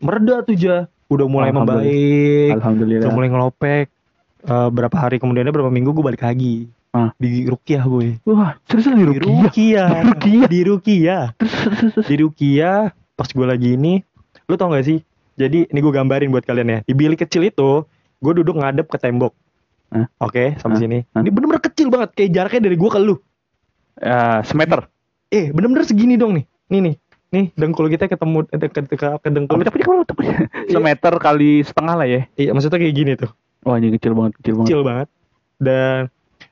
[0.00, 0.76] mereda tuh ja
[1.06, 1.80] udah mulai Alhamdulillah.
[1.80, 3.02] membaik Alhamdulillah.
[3.02, 3.86] udah mulai ngelopek
[4.40, 7.14] Eh, berapa hari kemudiannya berapa minggu gue balik lagi Ah.
[7.16, 9.38] di Rukiah gue Wah, serius lu di di Rukiah?
[9.46, 10.46] Rukiah Rukiah?
[10.50, 11.24] di Rukiah
[12.02, 12.80] di Rukiah
[13.14, 14.02] pas gue lagi ini
[14.44, 14.98] lu tau gak sih
[15.34, 17.86] jadi ini gue gambarin buat kalian ya di bilik kecil itu
[18.18, 19.30] gue duduk ngadep ke tembok
[19.88, 20.10] Hah?
[20.18, 20.82] oke sampai Hah?
[20.82, 21.22] sini Hah?
[21.22, 23.16] ini bener-bener kecil banget kayak jaraknya dari gue ke lu
[23.96, 24.88] Ya, semeter.
[25.28, 26.94] eh bener-bener segini dong nih nih nih
[27.30, 30.02] nih dengkul kita ketemu eh, ke, ke, ke, dengkul Tapi tapi kalau
[30.66, 32.26] semeter kali setengah lah ya.
[32.34, 34.66] iya maksudnya kayak gini tuh Wah, ini kecil banget, kecil banget.
[34.66, 35.08] kecil banget
[35.60, 35.98] dan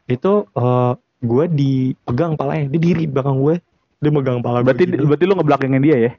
[0.09, 3.61] itu eh gue dipegang palanya dia diri di belakang gue
[3.99, 5.03] dia megang pala gue Berarti gini.
[5.03, 6.13] berarti lu ngebelakangin dia ya?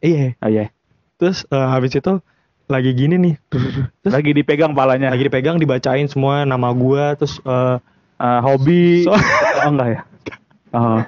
[0.00, 0.70] iya Oh iya.
[1.16, 2.18] terus eh, habis itu
[2.66, 5.08] lagi gini nih Terus- Lagi dipegang palanya.
[5.08, 7.78] lagi dipegang dibacain semua nama gua terus eh,
[8.16, 9.04] Eh, hobi.
[9.04, 9.12] So-
[9.60, 10.00] oh enggak ya?
[10.72, 10.98] Oh.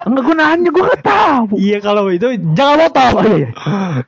[0.00, 1.54] Enggak gue nanya, gue gak tahu.
[1.56, 3.48] iya kalau itu jangan potong Oh, iya.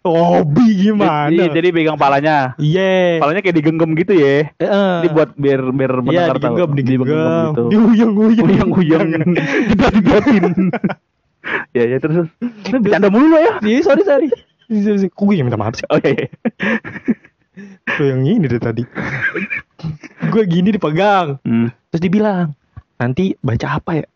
[0.03, 2.57] hobi gimana Iya, jadi pegang palanya.
[2.57, 4.49] iya Palanya kayak digenggam gitu ya.
[4.57, 4.93] Heeh.
[4.99, 6.41] Ini buat biar biar iya pendengar tahu.
[6.41, 7.63] digenggam digenggam gitu.
[7.69, 9.07] diuyang-uyang Uyang-uyang.
[9.69, 10.45] Jedat-jedatin.
[11.77, 12.31] ya ya terus.
[12.41, 13.53] Ini bercanda mulu lo ya.
[13.61, 14.29] iya sorry sorry
[15.11, 15.85] Kok gue yang minta maaf sih?
[15.87, 16.25] Oh iya.
[16.25, 16.29] iya.
[17.93, 18.83] Lo yang ini dari tadi
[20.25, 21.69] Gue gini dipegang Hmm.
[21.91, 22.57] Terus dibilang
[22.95, 24.07] Nanti baca apa ya?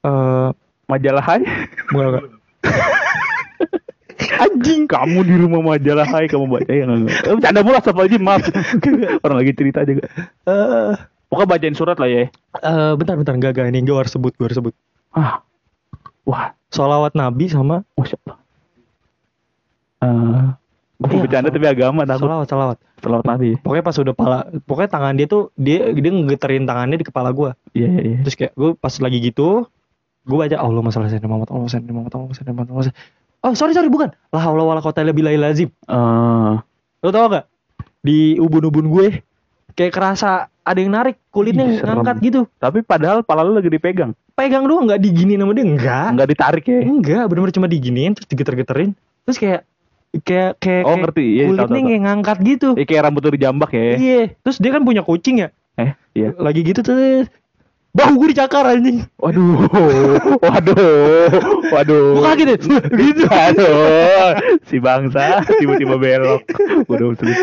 [0.00, 0.48] Eh
[0.86, 1.42] Majalah Hai.
[1.88, 2.24] bukan.
[4.40, 7.24] Anjing kamu di rumah majalah Hai kamu baca ya enggak?
[7.24, 8.42] Eh, bercanda mulu apa aja maaf.
[9.24, 10.08] Orang lagi cerita juga.
[10.44, 10.92] Eh
[11.30, 12.26] Pokoknya bacain surat lah ya.
[12.58, 14.74] eh, bentar bentar enggak enggak ini gue harus sebut gue harus sebut
[15.10, 15.46] Ah.
[16.26, 18.38] Wah, Solawat Nabi sama Masya Allah.
[20.00, 20.44] Eh,
[21.00, 22.26] gue Iya, bercanda tapi agama takut.
[22.26, 23.56] Solawat solawat Selawat Nabi.
[23.56, 27.54] Pokoknya pas udah pala Pokoknya tangan dia tuh Dia dia ngegeterin tangannya di kepala gue
[27.72, 28.18] Iya iya iya.
[28.20, 29.64] Terus kayak gue pas lagi gitu
[30.22, 32.92] Gue baca Allah masalah saya Muhammad Allah saya Muhammad Allah saya Muhammad Allah
[33.40, 36.52] Oh sorry sorry bukan La haula wala quwata illa billahil azim Eh,
[37.00, 37.48] Lo tau gak?
[37.98, 39.06] Di ubun-ubun gue
[39.72, 40.30] Kayak kerasa
[40.60, 44.12] ada yang narik kulitnya Ih, ngangkat gitu tapi padahal pala lu lagi dipegang.
[44.30, 46.80] Pegang doang nggak diginiin sama dia Enggak Enggak ditarik ya.
[46.82, 48.90] Enggak bener-bener cuma diginiin Terus digeter-geterin
[49.24, 49.60] Terus kayak
[50.20, 51.24] Kayak kayak, Oh kayak ngerti.
[51.24, 51.70] Iya, kulitnya tahu.
[51.72, 51.86] tahu.
[51.86, 53.82] kayak ngangkat gitu Eh, kayak rambut lu dijambak ya.
[53.96, 56.28] Iya Terus dia kan punya kucing ya Eh, iya.
[56.34, 57.24] Lagi gitu tuh
[57.90, 59.02] bahu gue dicakar anjing.
[59.18, 59.66] Waduh,
[60.38, 61.30] waduh,
[61.74, 62.06] waduh.
[62.16, 63.24] gue kaget deh gitu.
[63.26, 64.30] Aduh,
[64.66, 66.42] si bangsa tiba-tiba belok.
[66.86, 67.42] Waduh, serius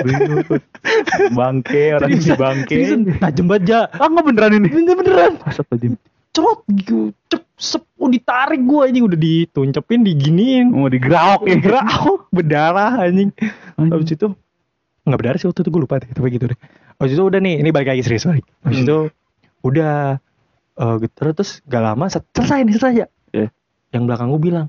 [1.36, 2.76] Bangke, orang si bangke.
[3.20, 3.80] Tajam banget ja.
[4.00, 4.68] Ah, nggak beneran ini?
[4.72, 5.32] bener beneran.
[5.44, 5.94] Astagfirullahaladzim.
[6.32, 7.12] cerot gitu.
[7.28, 7.84] Cep sep.
[7.98, 9.04] Oh, ditarik gue anjing.
[9.04, 10.70] Udah dituncepin diginiin.
[10.72, 11.58] Mau digerak ya.
[11.60, 13.34] gerau berdarah anjing.
[13.76, 14.32] Habis itu
[15.08, 16.00] nggak berdarah sih waktu itu gue lupa.
[16.00, 16.60] Deh tapi gitu deh.
[17.02, 18.46] Habis itu udah nih ini balik lagi serius balik.
[18.64, 18.86] Habis Hmm.
[18.88, 18.98] itu
[19.66, 20.22] udah
[20.78, 21.16] eh gitu.
[21.34, 23.08] Terus gak lama selesai nih selesai ya.
[23.36, 23.50] Iya.
[23.96, 24.68] yang belakang gue bilang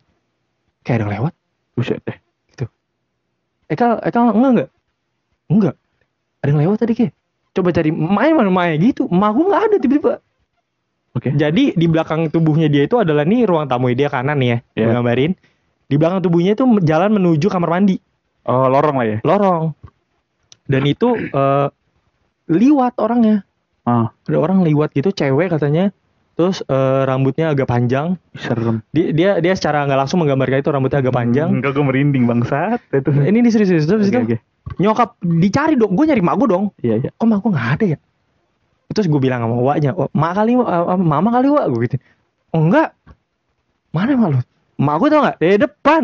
[0.87, 1.35] kayak ada yang lewat.
[1.75, 2.19] Buset deh.
[3.69, 4.71] Eka Eka enggak enggak.
[5.53, 5.75] Enggak.
[6.41, 7.13] Ada yang lewat tadi kayak
[7.53, 9.05] coba cari main mana main gitu.
[9.13, 10.15] Emak gue nggak ada tiba-tiba.
[11.17, 11.35] Oke.
[11.35, 14.93] jadi di belakang tubuhnya dia itu adalah nih ruang tamu dia kanan nih ya gue
[14.93, 15.33] gambarin.
[15.89, 17.97] Di belakang tubuhnya itu jalan menuju kamar mandi.
[18.49, 19.19] Oh, lorong lah ya.
[19.25, 19.77] lorong.
[20.69, 21.69] Dan itu eh,
[22.49, 23.48] liwat orangnya
[23.89, 25.89] Ah, ada orang liwat gitu cewek katanya.
[26.37, 28.15] Terus eh, rambutnya agak panjang.
[28.37, 28.85] Serem.
[28.93, 31.49] dia dia, dia secara nggak langsung menggambarkan itu rambutnya agak panjang.
[31.51, 32.79] Enggak gue merinding bangsat.
[32.93, 33.11] Itu.
[33.11, 34.37] ini nih serius serius terus itu oke.
[34.79, 36.65] nyokap dicari dong gue nyari mak gue dong.
[36.85, 37.11] Iya, iya.
[37.11, 37.99] kok mak gue nggak ada ya?
[38.93, 41.65] Terus gue bilang sama waknya oh, mak kali eh, mama kali wak?
[41.73, 41.97] Gue gitu.
[42.53, 42.95] Oh enggak.
[43.91, 44.41] Mana mak lu?
[44.79, 45.37] Mak gue tau nggak?
[45.43, 46.03] Dari depan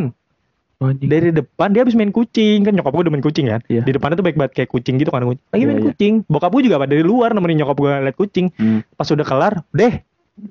[0.80, 1.06] anjing.
[1.06, 3.82] dari depan dia habis main kucing kan nyokap gue udah main kucing kan Iya.
[3.82, 5.86] di depan itu baik banget kayak kucing gitu kan lagi Iya, main iya.
[5.86, 8.80] kucing bokap gue juga dari luar nemenin nyokap gue liat kucing Hmm.
[8.92, 10.02] pas udah kelar deh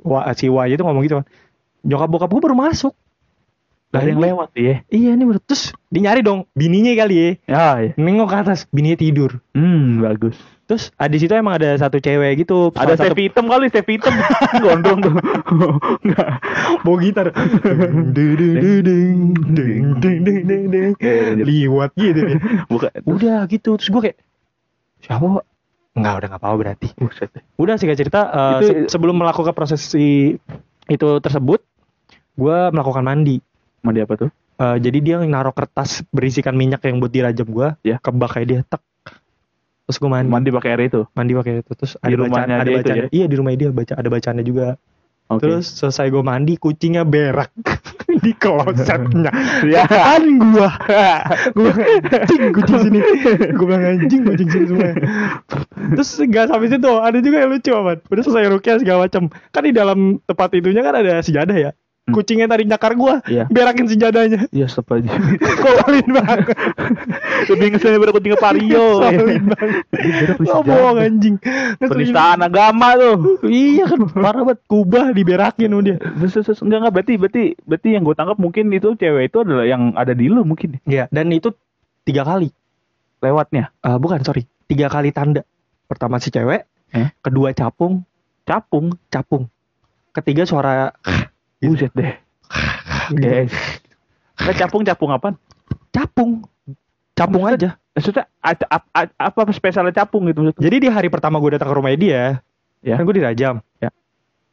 [0.01, 1.25] wah si wah itu ngomong gitu kan
[1.81, 2.93] nyokap bokap gue baru masuk
[3.89, 4.75] Gak ada yang lewat ya.
[4.88, 7.91] iya nih baru terus dia nyari dong bininya kali ya Ya, ya.
[7.95, 10.33] nengok ke atas bininya tidur Hmm, bagus.
[10.73, 14.09] Terus ah, di situ emang ada satu cewek gitu Ada satu hitam kali, step hitam.
[14.63, 15.13] Gondrong tuh.
[16.03, 16.41] Enggak.
[16.81, 17.27] bawa gitar
[18.09, 19.21] Ding, ding, ding,
[19.95, 20.93] ding, ding, ding, ding,
[21.39, 22.89] liwat gitu ya Bukan.
[23.05, 24.17] udah gitu terus gue kayak
[24.99, 25.45] siapa?
[25.93, 29.79] Enggak udah nggak apa-apa berarti Buset udah singkat cerita eh, Itu- se- sebelum melakukan proses
[29.79, 30.36] si
[30.86, 31.62] itu tersebut
[32.33, 33.38] gue melakukan mandi
[33.79, 34.29] Mandi apa tuh?
[34.55, 37.97] Eh, jadi dia naruh kertas berisikan minyak yang buat dirajam gue Ya.
[37.99, 38.81] kebak kayak dia tek
[39.86, 40.32] terus gue mandi.
[40.32, 41.02] Mandi pakai air itu.
[41.13, 41.72] mandi pakai itu.
[41.76, 43.08] Terus Di ada bacaan ada bacaan ya?
[43.12, 44.67] iya di rumah dia baca ada bacaannya juga.
[45.32, 45.48] Oke.
[45.48, 47.52] terus selesai gue mandi kucingnya berak.
[48.24, 49.34] Di klosetnya.
[49.65, 49.89] Ya.
[49.89, 50.69] kan gua.
[51.58, 53.00] Gua anjing kucing sini.
[53.58, 54.93] Gua bilang anjing kucing sini semua.
[55.98, 56.93] Terus nggak sampai situ.
[56.93, 60.86] Ada juga yang lucu amat udah selesai rukyah segala macam kan di dalam tempat itunya
[60.86, 61.72] kan ada sejadah ya.
[62.12, 63.24] Kucingnya tadi nyakar gua.
[63.24, 63.48] Iya.
[63.48, 65.08] berakin sejadahnya Iya, stop aja.
[65.63, 66.48] Solid banget.
[67.48, 68.88] Lebih ngeselin daripada kucing Vario.
[69.00, 69.84] Solid banget.
[70.44, 71.36] Nggak bohong anjing.
[71.80, 73.39] Penistaan agama tuh.
[73.48, 74.00] Iya kan.
[74.12, 74.60] Parah banget.
[74.68, 75.96] Kubah diberakin sama dia.
[76.00, 76.94] Terus, terus, terus, enggak enggak.
[76.94, 80.44] Berarti berarti berarti yang gue tangkap mungkin itu cewek itu adalah yang ada di lu
[80.44, 80.84] mungkin.
[80.84, 81.56] Iya dan itu
[82.04, 82.52] tiga kali.
[83.24, 83.72] Lewatnya?
[83.80, 84.44] Eh, bukan sorry.
[84.68, 85.48] Tiga kali tanda.
[85.88, 87.10] Pertama si cewek Eh?
[87.24, 88.04] kedua capung.
[88.44, 88.92] Capung?
[89.08, 89.48] Capung.
[90.12, 90.92] Ketiga suara
[91.63, 92.13] buset deh.
[93.23, 93.54] Guys
[94.34, 95.10] Nah, capung capung.
[95.10, 95.38] Apa
[95.89, 96.43] capung
[97.13, 97.78] capung aja.
[97.93, 100.65] maksudnya a- a- a- apa spesialnya capung gitu maksudnya?
[100.65, 102.23] Jadi di hari pertama gue datang ke rumahnya dia
[102.82, 102.97] Ya.
[102.97, 103.89] kan gue dirajam Ya.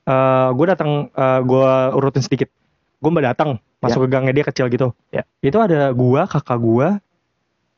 [0.05, 2.53] Eh, gue datang eh, gue urutin sedikit.
[3.01, 4.93] Gue mbak datang masuk ke gangnya dia kecil gitu.
[5.09, 5.25] Ya.
[5.41, 7.01] itu ada gua kakak gua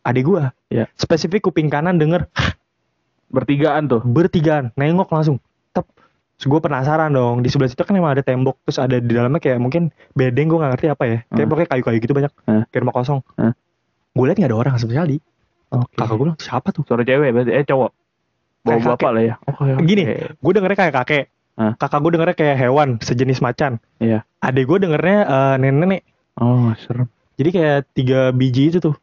[0.02, 0.50] adik gua.
[0.66, 0.90] Ya.
[0.98, 2.26] spesifik kuping kanan denger.
[3.30, 4.02] Bertigaan tuh.
[4.02, 4.74] Bertigaan.
[4.74, 5.38] Nengok langsung
[6.42, 9.38] Terus gue penasaran dong di sebelah situ kan emang ada tembok terus ada di dalamnya
[9.38, 11.18] kayak mungkin bedeng gue nggak ngerti apa ya.
[11.22, 11.46] Kayak Hmm.
[11.46, 12.62] pokoknya kayu-kayu gitu banyak Hmm.
[12.66, 13.20] kayak rumah kosong.
[13.38, 13.54] Hmm.
[14.10, 15.16] gue liat nggak ada orang sama sekali
[15.70, 15.86] oke.
[15.94, 16.82] Kakak gue bilang siapa tuh?
[16.82, 17.50] Suara cewek berarti?
[17.54, 17.90] Eh cowok.
[18.60, 19.34] Bawa Kayak bapak lah ya.
[19.40, 19.84] oke oke.
[19.86, 20.02] Gini.
[20.34, 21.24] gue dengernya kayak kakek.
[21.52, 21.72] Hmm.
[21.78, 23.72] kakak gue dengernya kayak hewan sejenis macan.
[23.96, 24.26] Iya.
[24.36, 26.02] adik gue dengernya eh, nenek-nenek.
[26.36, 27.06] Oh serem.
[27.38, 28.98] Jadi kayak tiga biji itu tuh.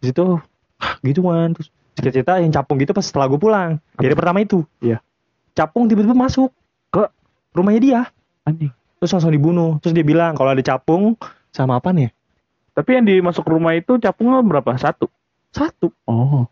[0.00, 0.40] Di situ
[0.80, 3.76] "Hah, gitu kan terus cerita yang capung gitu pas setelah gue pulang.
[3.94, 4.64] Dari pertama itu.
[4.80, 5.04] Iya.
[5.52, 6.48] capung tiba-tiba masuk
[6.92, 7.02] ke
[7.56, 8.00] rumahnya dia.
[8.44, 8.70] Anjing.
[9.00, 9.80] Terus langsung dibunuh.
[9.80, 11.16] Terus dia bilang kalau ada capung
[11.50, 12.12] sama apa nih
[12.72, 14.72] tapi yang dimasuk rumah itu capungnya berapa?
[14.80, 15.08] Satu?
[15.52, 15.92] Satu.
[16.08, 16.48] Oh.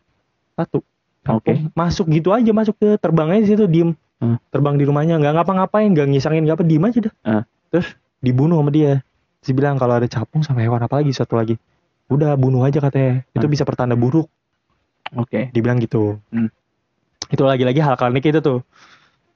[0.53, 0.85] Satu.
[1.29, 1.57] Oke.
[1.57, 1.73] Capung.
[1.73, 3.97] masuk gitu aja masuk ke terbangnya di situ diem.
[4.21, 4.37] Hmm.
[4.53, 7.15] terbang di rumahnya nggak ngapa-ngapain nggak ngisangin nggak apa diem aja dah.
[7.25, 7.43] Hmm.
[7.73, 9.01] terus dibunuh sama dia.
[9.41, 11.57] Dia bilang kalau ada capung sama hewan apa lagi satu lagi.
[12.13, 13.25] Udah bunuh aja katanya.
[13.33, 13.53] Itu Hmm.
[13.57, 14.29] bisa pertanda buruk.
[15.17, 15.49] Oke.
[15.57, 16.21] Dibilang gitu.
[16.29, 16.53] Hmm.
[17.31, 18.61] itu lagi-lagi hal klinik itu tuh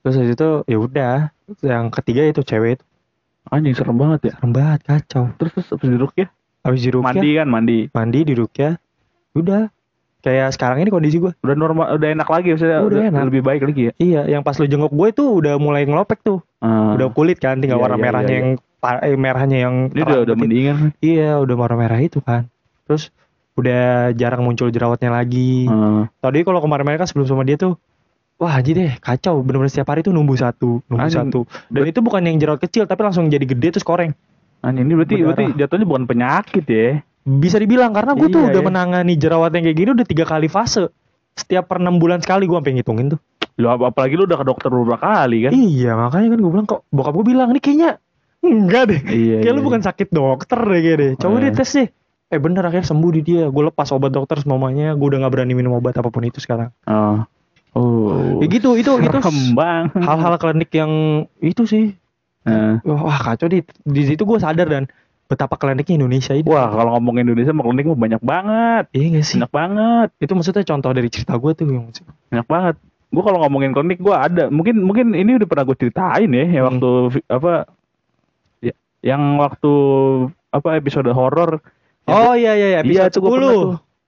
[0.04, 1.16] terus habis itu ya udah.
[1.64, 2.84] Yang ketiga itu cewek itu.
[3.48, 4.32] Anjing serem banget ya.
[4.36, 5.24] Serem banget kacau.
[5.40, 6.26] Terus terus habis diruk ya?
[6.64, 7.78] Habis dirukyah mandi kan mandi.
[7.92, 8.76] Mandi di rukyah
[9.34, 9.68] udah.
[10.24, 13.22] Kayak sekarang ini kondisi gue udah normal udah enak lagi maksudnya Udah udah, enak.
[13.28, 13.92] lebih baik lagi ya?
[14.00, 16.40] Iya yang pas lu jenguk gue tuh udah mulai ngelopek tuh.
[16.64, 18.48] Ah, udah kulit kan tinggal Iya, warna iya, merahnya iya, yang
[19.04, 22.48] eh, merahnya yang ini udah udah mendingan iya udah warna merah itu kan.
[22.88, 23.12] Terus
[23.60, 25.68] udah jarang muncul jerawatnya lagi.
[25.68, 27.76] Ah, tadi kalau kemarin-kemarin kan sebelum sama dia tuh
[28.36, 31.28] wah aja deh kacau bener-bener setiap hari tuh numbuh satu numbuh Anjing.
[31.28, 34.12] satu dan itu bukan yang jerawat kecil tapi langsung jadi gede terus koreng
[34.60, 35.28] Nah, ini berarti Berdarah.
[35.28, 36.88] berarti jatuhnya bukan penyakit ya.
[37.22, 38.66] bisa dibilang karena gue tuh Iya, udah ya.
[38.66, 40.88] menangani jerawat yang kayak gini udah tiga kali fase
[41.34, 43.20] setiap per enam bulan sekali gue sampai ngitungin tuh
[43.54, 45.52] Lu ap- apalagi lu udah ke dokter beberapa kali kan?
[45.52, 47.90] iya makanya kan gue bilang kok bokap gue bilang ini kayaknya
[48.40, 49.36] enggak deh Iya.
[49.40, 49.66] kayak lu iya.
[49.68, 51.40] bukan sakit dokter deh kayak deh coba Eh.
[51.40, 51.88] deh tes deh
[52.26, 55.52] eh bener akhirnya sembuh di dia gue lepas obat dokter semuanya gue udah nggak berani
[55.52, 57.20] minum obat apa pun itu sekarang Oh.
[57.74, 58.38] Oh.
[58.38, 59.98] ya gitu itu itu Serem banget.
[59.98, 60.92] hal-hal klinik yang
[61.38, 61.84] itu sih
[62.44, 62.76] Nah.
[62.84, 64.84] wah kacau di di situ gue sadar dan
[65.24, 68.84] betapa kliniknya Indonesia ini Wah, kalau ngomong Indonesia mah klinik mah banyak banget.
[68.92, 70.08] iya gak sih Banyak banget.
[70.20, 71.88] itu maksudnya contoh dari cerita gue tuh yang
[72.28, 72.74] Banyak banget.
[73.08, 74.44] Gue kalau ngomongin klinik gue ada.
[74.48, 76.64] Mungkin mungkin ini udah pernah gue ceritain ya, Hmm.
[76.68, 76.90] waktu
[77.26, 77.52] apa
[78.60, 79.72] ya, yang waktu
[80.50, 81.64] apa episode horor.
[82.04, 83.64] oh iya iya iya Iya, episode pernah 10 tuh.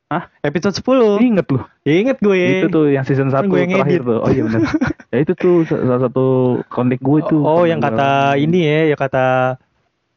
[0.06, 0.30] Hah?
[0.40, 1.66] episode 10 Ingat loh.
[1.82, 4.18] ya, inget gue Itu tuh yang season 1 Kan gue yang terakhir tuh.
[4.22, 4.62] Oh iya benar.
[5.12, 6.26] ya itu tuh salah satu
[6.66, 7.38] klinik gue itu.
[7.38, 9.26] oh yang kata ini ya ya kata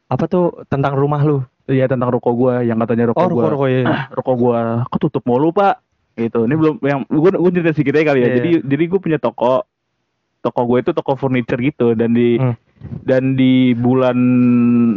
[0.06, 3.38] apa tuh tentang rumah lu Iya tentang rokok gue yang katanya rokok oh gue.
[3.40, 3.82] rokok rokok ya
[4.18, 5.78] rokok gua ketutup mulu pak
[6.16, 8.36] gitu ini belum yang gua gua cerita sedikit aja kali ya Iya.
[8.36, 9.54] jadi jadi gua punya toko
[10.40, 12.56] toko gue itu toko furniture gitu dan di Hmm.
[13.04, 14.18] dan di bulan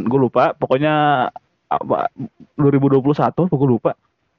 [0.03, 1.29] gue lupa pokoknya
[1.67, 2.09] apa
[2.55, 3.03] 2021
[3.51, 3.93] gue lupa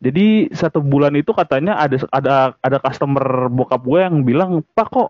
[0.03, 5.09] jadi satu bulan itu katanya ada ada ada customer bokap gue yang bilang pak kok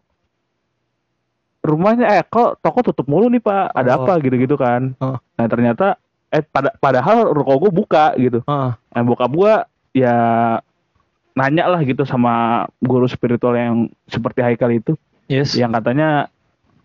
[1.63, 3.71] rumahnya eh kok toko tutup mulu nih pak?
[3.71, 4.03] Ada Oh.
[4.03, 4.19] apa?
[4.19, 4.93] Gitu gitu kan.
[4.99, 5.15] Oh.
[5.33, 5.95] nah ternyata
[6.27, 8.43] eh pada padahal rokok gue buka gitu.
[8.45, 9.53] Ah, Nah, bokap gua
[9.89, 10.15] ya
[11.33, 13.75] nanya lah gitu sama guru spiritual yang
[14.05, 14.93] seperti Haikal itu.
[15.25, 15.55] Yes.
[15.55, 16.09] Yang katanya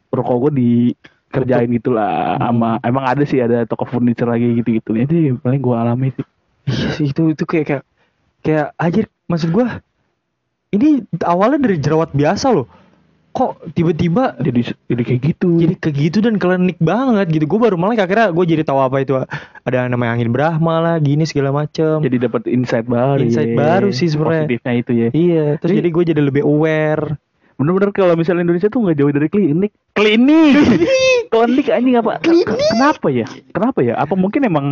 [0.08, 2.42] rokok gua dikerjain gitulah Hmm.
[2.46, 4.94] sama emang ada sih ada toko furniture lagi gitu-gitu.
[4.94, 6.24] Itu yang paling gua alami sih.
[6.68, 7.82] Iya sih itu itu kayak kayak
[8.48, 9.84] kayak anjir maksud gua
[10.68, 12.64] ini awalnya dari jerawat biasa loh.
[13.28, 17.44] Kok tiba-tiba jadi jadi kayak gitu jadi kayak gitu dan klinik banget gitu.
[17.44, 19.14] Gue baru malah akhirnya gue jadi tahu apa itu
[19.62, 22.00] ada namanya angin Brahma lah, gini segala macem.
[22.00, 23.56] jadi dapat insight baru Insight ya.
[23.56, 24.48] baru sih sebenarnya.
[24.48, 27.14] positifnya itu ya iya, terus Jadi- jadi gue jadi lebih aware.
[27.58, 30.54] bener-bener kalau misalnya Indonesia tuh nggak jauh dari klinik klinik
[31.34, 34.66] klinik anjing apa kenapa ya kenapa ya apa mungkin emang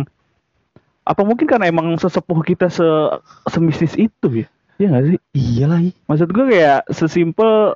[1.07, 2.83] apa mungkin karena emang sesepuh kita se
[3.47, 5.79] semistis itu ya Iya gak sih Iya lah.
[6.05, 7.73] maksud gue kayak sesimpel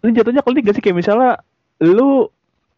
[0.00, 1.38] ini jatuhnya klinik gak sih kayak misalnya
[1.78, 2.26] lu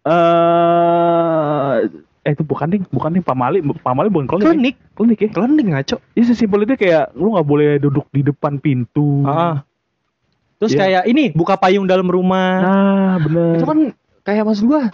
[0.08, 1.76] eh
[2.20, 5.96] eh itu bukan nih bukan nih pamali pamali bukan klinik Klinik, klinik ya klinik ngaco.
[6.12, 9.64] ini sesimpel itu kayak lu nggak boleh duduk di depan pintu Ah.
[10.58, 10.80] Terus Iya.
[10.80, 12.50] kayak ini buka payung dalam rumah.
[12.58, 13.78] nah bener itu kan
[14.22, 14.90] kayak maksud gua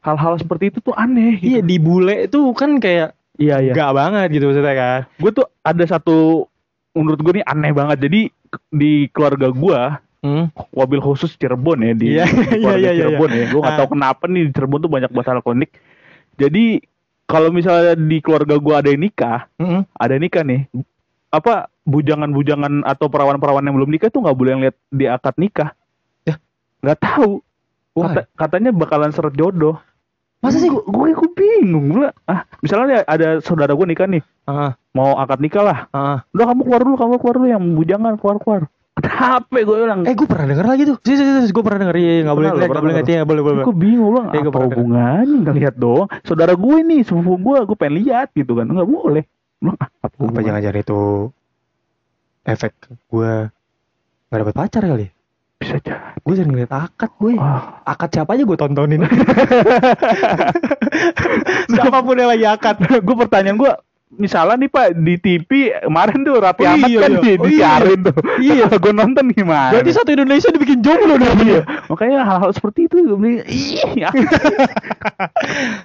[0.00, 1.66] hal-hal seperti itu tuh aneh iya gitu.
[1.66, 5.00] di bule itu kan kayak iya iya gak banget gitu maksudnya kan.
[5.14, 6.44] gue tuh ada satu
[6.90, 8.20] menurut gue nih aneh banget jadi
[8.68, 9.80] di keluarga gue
[10.18, 10.50] Hmm.
[10.74, 13.02] mobil khusus Cirebon ya di, Iya, di keluarga iya, iya, iya.
[13.06, 13.78] Cirebon ya gue nggak Ah.
[13.78, 15.70] tahu kenapa nih di Cirebon tuh banyak masalah klinik
[16.34, 16.82] jadi
[17.24, 19.86] kalau misalnya di keluarga gue ada yang nikah Mm-mm.
[19.88, 20.66] ada yang nikah nih
[21.30, 25.70] apa bujangan-bujangan atau perawan-perawan yang belum nikah tuh nggak boleh lihat di akad nikah
[26.24, 26.34] Ya.
[26.80, 27.38] nggak tahu?
[27.94, 29.78] Kata- katanya bakalan seret jodoh
[30.38, 30.70] Masa sih?
[30.70, 31.86] gue gue bingung.
[31.90, 34.22] Gue ah misalnya ada saudara gue nikah nih.
[34.46, 35.78] Ah, mau akad nikah lah.
[35.90, 36.22] Ah.
[36.30, 37.48] udah kamu keluar dulu kamu keluar dulu.
[37.50, 38.62] Yang bujangan keluar keluar
[38.98, 40.00] capek gue bilang?
[40.06, 40.96] Eh gue pernah denger lagi tuh.
[41.06, 41.96] Sih, sih, sih, gue pernah denger.
[41.98, 43.64] Iya, iya, nggak boleh nggak boleh lihat ya, boleh, boleh.
[43.66, 45.36] gue bingung Iya, gua apa hubungannya?
[45.46, 48.66] Nggak lihat doang saudara gue nih sepupu gue gue pengen lihat gitu kan.
[48.66, 49.24] Nggak boleh.
[49.58, 51.00] Ah, apa, Apa jangan-jangan itu
[52.46, 52.72] efek
[53.10, 53.32] gue
[54.30, 55.06] nggak dapat pacar kali?
[55.58, 55.60] Ya?
[55.60, 57.34] bisa aja Gue sering ngeliat akad gue.
[57.34, 59.00] Wah, Akad siapa aja gue tontonin.
[61.68, 62.76] Siapa pun yang lagi akad.
[62.80, 63.72] gue pertanyaan gue
[64.10, 67.20] misalnya nih pak di TV kemarin tuh Rapi Oh, Ahmad iya, kan iya.
[67.20, 68.64] di, Oh, disiarin tuh Iya.
[68.70, 71.36] gue nonton gimana Berarti satu Indonesia dibikin jomblo dong.
[71.38, 73.84] iya makanya hal-hal seperti itu gue ih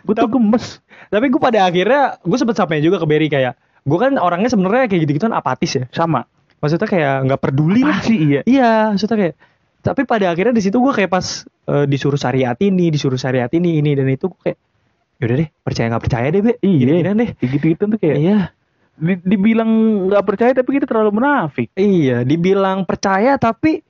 [0.01, 3.97] gue tuh gemes Tapi gue pada akhirnya gue sempet sampai juga ke Berry kayak gue
[3.97, 5.85] kan orangnya sebenarnya kayak gitu-gitu kan apatis ya.
[5.89, 6.23] sama
[6.57, 7.91] Maksudnya kayak nggak peduli lah.
[7.93, 9.35] apa sih iya Iya, maksudnya kayak
[9.83, 11.27] tapi pada akhirnya di situ gue kayak pas
[11.67, 14.59] eh, disuruh syariat ini, disuruh syariat ini, ini dan itu gue kayak
[15.19, 17.13] yaudah deh percaya nggak percaya deh be, Iya.
[17.13, 17.29] Deh.
[17.35, 18.39] Kayak gitu-gitu tuh kayak Iya,
[18.93, 19.69] di- dibilang
[20.07, 23.83] nggak percaya tapi kita terlalu munafik iya, dibilang percaya tapi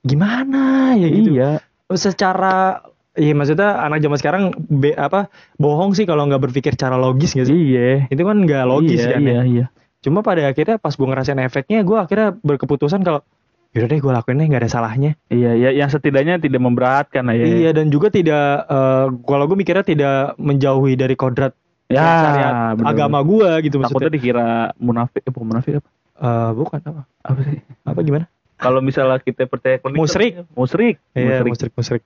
[0.00, 1.30] gimana ya gitu.
[1.32, 1.50] iya
[1.88, 2.82] Secara
[3.16, 7.48] Iya maksudnya anak zaman sekarang be, apa bohong sih kalau nggak berpikir secara logis gak
[7.48, 7.56] sih?
[7.72, 9.42] iya Itu kan nggak logis iya, kan iya ya.
[9.42, 9.66] iya
[10.04, 13.24] Cuma pada akhirnya pas gue ngerasain efeknya, gue akhirnya berkeputusan kalau
[13.76, 15.10] yaudah deh gue lakuin deh nggak ada salahnya.
[15.28, 19.54] iya iya yang setidaknya tidak memberatkan lah ya Iya dan juga tidak eh, kalau gue
[19.54, 21.52] mikirnya tidak menjauhi dari kodrat
[21.86, 22.88] ya syariat bener.
[22.88, 24.10] agama gue gitu takutnya maksudnya.
[24.10, 27.02] dikira munafik eh bukan munafik apa Eh, bukan apa?
[27.22, 28.24] apa sih Apa gimana?
[28.56, 30.32] Kalau misalnya kita percaya klinik Musrik.
[30.50, 32.02] musrik, Iya, musrik musrik musrik.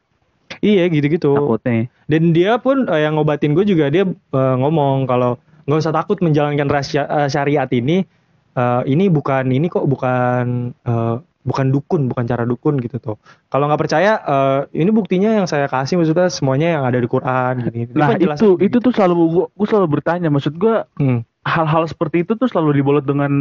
[0.59, 1.31] Iya gitu-gitu.
[1.31, 1.87] takutnya.
[2.05, 6.19] Dan dia pun eh, yang ngobatin gue juga dia eh, ngomong kalau nggak usah takut
[6.19, 8.03] menjalankan rahasia eh, syariat ini.
[8.51, 10.45] eh, ini bukan ini kok bukan
[10.83, 13.17] eh, bukan dukun, bukan cara dukun gitu tuh.
[13.49, 17.65] Kalau nggak percaya, eh, ini buktinya yang saya kasih maksudnya semuanya yang ada di Quran
[17.65, 17.81] gini.
[17.97, 18.67] Nah kan jelasin itu gitu.
[18.69, 21.25] itu tuh selalu gua, gua selalu bertanya, maksud gua Hmm.
[21.41, 23.33] hal-hal seperti itu tuh selalu dibolot dengan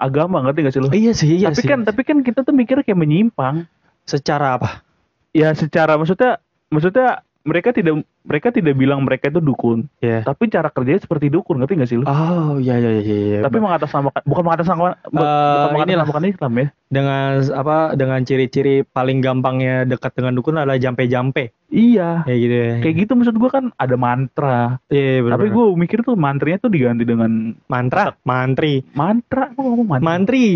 [0.00, 0.88] agama, ngerti gak sih lo?
[0.88, 1.68] Iya sih, iya tapi sih.
[1.68, 3.68] kan tapi kan kita tuh mikirnya kayak menyimpang.
[4.04, 4.84] secara apa?
[5.32, 10.24] Ya secara maksudnya maksudnya mereka tidak mereka tidak bilang mereka itu dukun, Iya.
[10.24, 12.04] tapi cara kerjanya seperti dukun, ngerti gak sih lo?
[12.04, 13.40] Oh, iya iya iya iya.
[13.40, 15.68] tapi mengatasnamakan bukan mengatasnamakan Eh, bukan inilah.
[16.08, 16.66] mengatasnamakan Islam ya.
[16.86, 22.22] dengan apa dengan ciri-ciri paling gampangnya dekat dengan dukun adalah jampe-jampe Iya.
[22.22, 22.72] kayak gitu ya.
[22.80, 24.78] Kayak gitu maksud gua kan ada mantra.
[24.86, 25.54] Iya, bener, Tapi bener.
[25.54, 27.30] gua mikir tuh mantranya tuh diganti dengan
[27.66, 29.50] mantra, mantri, mantra.
[29.52, 30.06] Gua ngomong mantra.
[30.06, 30.46] mantri.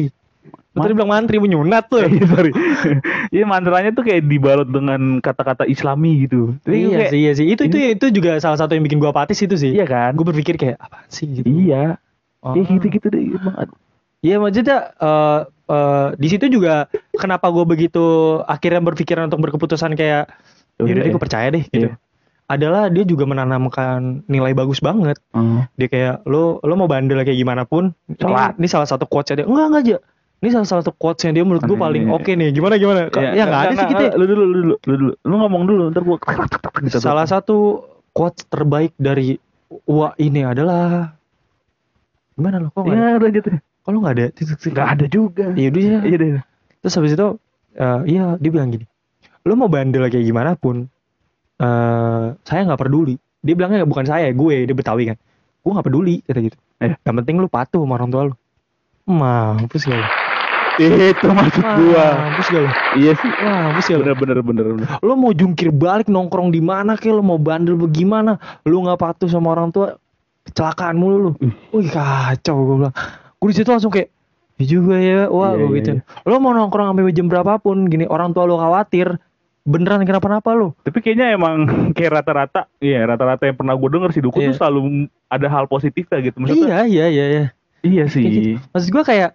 [0.79, 2.07] Lu tadi bilang mantri menyunat tuh.
[2.07, 2.51] Iya, sorry.
[3.35, 6.55] Iya mantranya tuh kayak dibalut dengan kata-kata Islami gitu.
[6.63, 7.47] Jadi iya kayak- sih, iya sih.
[7.51, 9.75] Itu itu itu juga salah satu yang bikin gua apatis itu sih.
[9.75, 10.15] Iya kan?
[10.15, 11.45] Gue berpikir kayak apa sih gitu.
[11.45, 11.99] Iya.
[12.41, 12.55] Oh.
[12.55, 13.35] Ya gitu-gitu deh.
[13.35, 13.67] Emang
[14.19, 18.03] Iya maksudnya eh eh, di situ juga kenapa gue begitu
[18.43, 20.27] akhirnya berpikiran untuk berkeputusan kayak
[20.79, 21.15] Yaudah deh ya.
[21.15, 21.87] gue percaya deh gitu.
[21.91, 21.99] Iya.
[22.49, 25.21] Adalah dia juga menanamkan nilai bagus banget.
[25.37, 25.63] Oh.
[25.77, 27.93] Dia kayak lo lo mau bandel kayak gimana pun.
[28.11, 29.47] Ini, ini salah satu quotesnya dia.
[29.47, 29.97] Enggak enggak aja.
[30.39, 32.55] Ini salah satu quotesnya dia menurut gue paling oke nih.
[32.55, 33.11] Gimana gimana?
[33.11, 34.05] Iya, ya nggak ada sih kita.
[34.15, 35.13] Lu dulu, lu dulu, lu dulu.
[35.27, 36.19] Lu ngomong dulu, ntar gua
[36.87, 36.99] gitu.
[37.03, 37.83] Salah satu
[38.15, 39.39] quotes terbaik dari
[39.85, 41.13] Wah ini adalah
[42.33, 42.73] gimana lo?
[42.73, 43.05] Kok nggak ada?
[43.05, 43.45] Ya lanjut.
[43.85, 44.73] Kalau nggak ada titik-titik.
[44.73, 45.47] Enggak ada juga.
[45.53, 45.99] Iya udah ya.
[46.09, 46.31] Iya deh.
[46.81, 47.29] Terus habis itu
[47.77, 48.87] eh, iya dia bilang gini,
[49.45, 50.89] lo mau bandel kayak gimana pun,
[51.61, 53.21] eh saya nggak peduli.
[53.45, 55.19] Dia bilangnya bukan saya, gue dia Betawi kan.
[55.61, 56.57] Gue nggak peduli kata gitu.
[56.81, 56.97] Eh.
[57.05, 58.35] Yang penting lu patuh sama orang tua lu.
[59.09, 60.09] Mampus gak lu?
[60.79, 62.07] Itu maksud gua.
[62.15, 62.67] Mampus gak?
[62.95, 63.31] Iya sih.
[63.43, 64.05] Mampus gak lu?
[64.07, 64.89] Bener bener bener bener.
[65.03, 67.11] Lo mau jungkir balik nongkrong di mana kek?
[67.11, 68.39] Lo mau bandel bagaimana?
[68.63, 69.99] Lu nggak patuh sama orang tua,
[70.47, 71.31] kecelakaan mulu lu.
[71.75, 72.95] Wih kacau gue bilang.
[73.39, 74.09] Gue di situ langsung kayak,
[74.59, 75.99] ya juga ya, wah Iya, gue iya, gituin.
[76.27, 79.15] Lo mau nongkrong sampai jam berapapun, gini orang tua lo khawatir,
[79.63, 80.75] beneran kenapa-napa lo.
[80.83, 81.67] Tapi kayaknya emang
[81.97, 84.49] kayak rata-rata, iya rata-rata yang pernah gue denger sih dukun Iya.
[84.55, 84.81] tuh selalu
[85.27, 86.39] ada hal positifnya gitu.
[86.39, 87.45] Maksudnya, Iya iya iya iya.
[87.83, 88.15] iya gitu.
[88.15, 88.55] sih.
[88.75, 89.31] Maksud gue kayak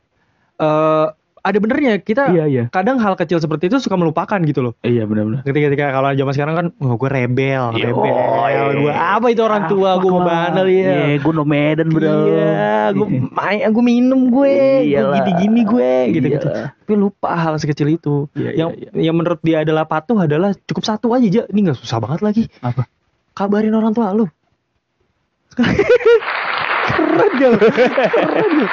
[0.60, 1.08] eh
[1.44, 2.64] ada benernya kita Iya iya.
[2.72, 4.74] kadang hal kecil seperti itu suka melupakan gitu loh.
[4.80, 5.44] Iya benar-benar.
[5.44, 8.16] Ketika ketika kalau zaman sekarang kan, wah gue rebel, Iya, rebel.
[8.16, 8.62] oh, iya.
[8.72, 10.88] Gue apa itu orang tua, gue mau bandel ya.
[11.12, 12.08] Iya, gue no Medan bro.
[12.32, 14.56] Iya, gue main, gue minum gue,
[14.88, 16.48] gue gini-gini gue, gitu-gitu.
[16.48, 16.72] Iya.
[16.80, 18.32] Tapi lupa hal sekecil itu.
[18.40, 21.44] Iya, yang iya, yang menurut dia adalah patuh adalah cukup satu aja, Ja.
[21.52, 22.44] Ini nggak susah banget lagi.
[22.64, 22.88] Apa?
[23.36, 24.32] Kabarin orang tua lu.
[26.88, 27.52] Keren gak?
[27.60, 28.72] Keren gak?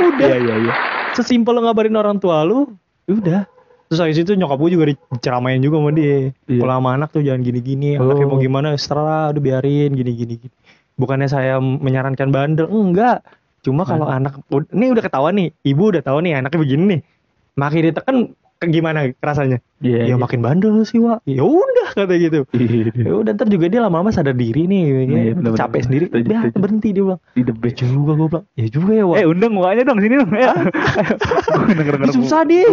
[0.06, 0.74] Udah, Iya iya iya.
[1.16, 2.70] Sesimpel lo ngabarin orang tua lu,
[3.10, 3.46] udah.
[3.90, 6.30] Terus habis itu nyokap gue juga diceramain juga sama dia.
[6.46, 6.62] Iya.
[6.62, 8.42] Kalau sama anak tuh jangan gini-gini, anaknya mau Oh.
[8.42, 10.38] gimana, setelah udah biarin gini-gini.
[10.38, 10.54] gini.
[10.94, 13.26] Bukannya saya menyarankan bandel, enggak.
[13.66, 14.38] Cuma kalau anak,
[14.70, 17.00] ini udah ketahuan nih, ibu udah tahu nih anaknya begini nih.
[17.58, 18.16] Makin ditekan,
[18.60, 19.58] ke gimana rasanya?
[19.80, 20.12] Iya.
[20.12, 21.24] ya makin bandel sih, Wak.
[21.26, 22.40] Ya udah kata gitu.
[22.50, 22.90] Iya.
[22.94, 25.58] Ya udah ntar juga dia lama-lama sadar diri nih, Iya, ya, bener-bener.
[25.58, 26.04] capek sendiri.
[26.06, 26.58] Setuju, Udah setuju.
[26.58, 27.20] berhenti dia bilang.
[27.32, 27.76] Di the best.
[27.80, 29.16] Juga gue bilang, ya juga ya, Wak.
[29.16, 30.30] Eh undang mukanya dong sini dong.
[30.32, 30.52] Ya.
[32.10, 32.66] Susah deh.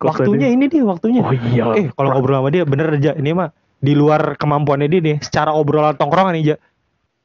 [0.00, 1.20] waktunya ini dia waktunya.
[1.22, 1.64] Oh iya.
[1.74, 5.54] Eh kalau ngobrol sama dia bener aja ini mah di luar kemampuannya dia nih secara
[5.54, 6.56] obrolan tongkrongan nih Ja.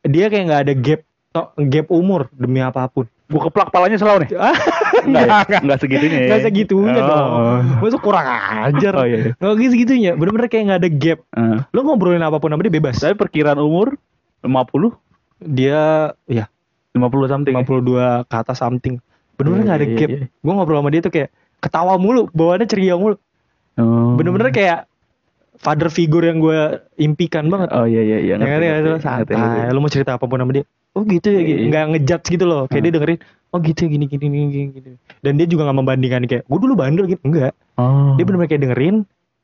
[0.03, 1.01] Dia kayak nggak ada gap
[1.57, 3.07] gap umur demi apa pun.
[3.25, 4.31] Gue keplak palanya selalu nih.
[5.03, 6.25] Enggak, Enggak, enggak segitunya ya.
[6.25, 7.07] Enggak segitunya Oh.
[7.07, 7.29] dong.
[7.79, 8.93] Masuk kurang ajar.
[8.95, 9.17] Oh iya.
[9.17, 9.31] iya.
[9.35, 10.11] Nggak gitu segitunya.
[10.13, 11.19] Bener-bener kayak nggak ada gap.
[11.29, 12.95] Eh, Lo ngobrolin apa pun sama dia bebas.
[12.97, 13.95] Tapi perkiraan umur
[14.39, 14.95] 50
[15.39, 15.81] Dia
[16.23, 16.45] ya
[16.91, 17.53] 50 something.
[17.53, 17.63] ya?
[17.63, 18.95] 52 ke atas something.
[19.35, 20.09] Bener-bener Iya, nggak ada iya, gap.
[20.09, 20.19] iya.
[20.39, 23.15] Gue ngobrol sama dia tuh kayak ketawa mulu, bawaannya ceria mulu.
[23.75, 24.13] Oh.
[24.15, 24.85] Bener-bener kayak
[25.57, 26.59] father figure yang gue
[26.97, 27.71] impikan banget.
[27.71, 28.35] Oh iya iya iya.
[28.35, 29.35] Ya kan ya itu santai.
[29.69, 30.63] Lu mau cerita apa pun sama dia.
[30.93, 31.57] Oh gitu ya, gitu.
[31.57, 31.67] Iya.
[31.67, 32.69] nggak ngejudge gitu loh.
[32.69, 33.19] Kayak dia dengerin,
[33.53, 34.67] oh gitu ya gini gini gini gini.
[34.73, 34.91] gini.
[35.21, 37.21] Dan dia juga nggak membandingkan kayak, gue dulu bandel gitu.
[37.21, 37.53] Enggak.
[37.77, 38.17] Oh.
[38.17, 38.95] Dia bener-bener kayak dengerin,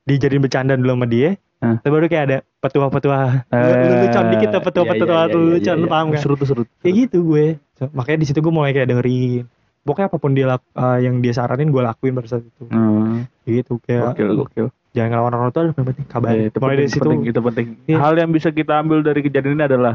[0.10, 1.38] dijadiin bercanda dulu sama dia.
[1.60, 3.20] Tapi baru kayak ada petua-petua,
[3.52, 5.92] Eh, lelucon dikit tuh petua-petua iya, iya, lelucon, iya, lu iya.
[5.92, 6.22] paham gak?
[6.24, 6.64] Seru tuh seru.
[6.80, 7.46] Kayak gitu gue.
[7.76, 9.44] So, makanya di situ gue mulai kayak dengerin.
[9.84, 12.64] Pokoknya apa pun dia eh, yang dia saranin gue lakuin pada saat itu.
[12.72, 13.28] Hmm.
[13.44, 14.68] Kayak gitu kayak Gokil gokil.
[14.96, 16.30] jangan ngelawan orang tua, yang penting kabar.
[16.32, 17.68] Eh, itu mulai penting, dari situ penting, itu penting.
[17.92, 17.98] Iya.
[18.00, 19.94] Hal yang bisa kita ambil dari kejadian ini adalah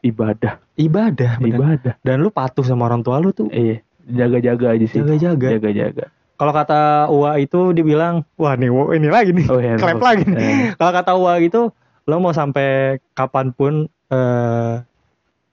[0.00, 0.62] ibadah.
[0.74, 1.58] ibadah, bener.
[1.58, 1.94] Ibadah.
[2.00, 3.82] Dan lu patuh sama orang tua lu tuh Iya.
[4.08, 4.98] Jaga-jaga aja sih.
[4.98, 5.48] jaga-jaga.
[5.54, 6.04] Jaga-jaga.
[6.34, 9.74] Kalau kata Uwa itu dia bilang, wah nih ini lagi nih, Oh iya.
[9.82, 10.38] klep lagi nih.
[10.38, 11.74] Eh, Kalau kata Uwa gitu,
[12.04, 13.72] lo mau sampai kapan pun
[14.08, 14.74] eh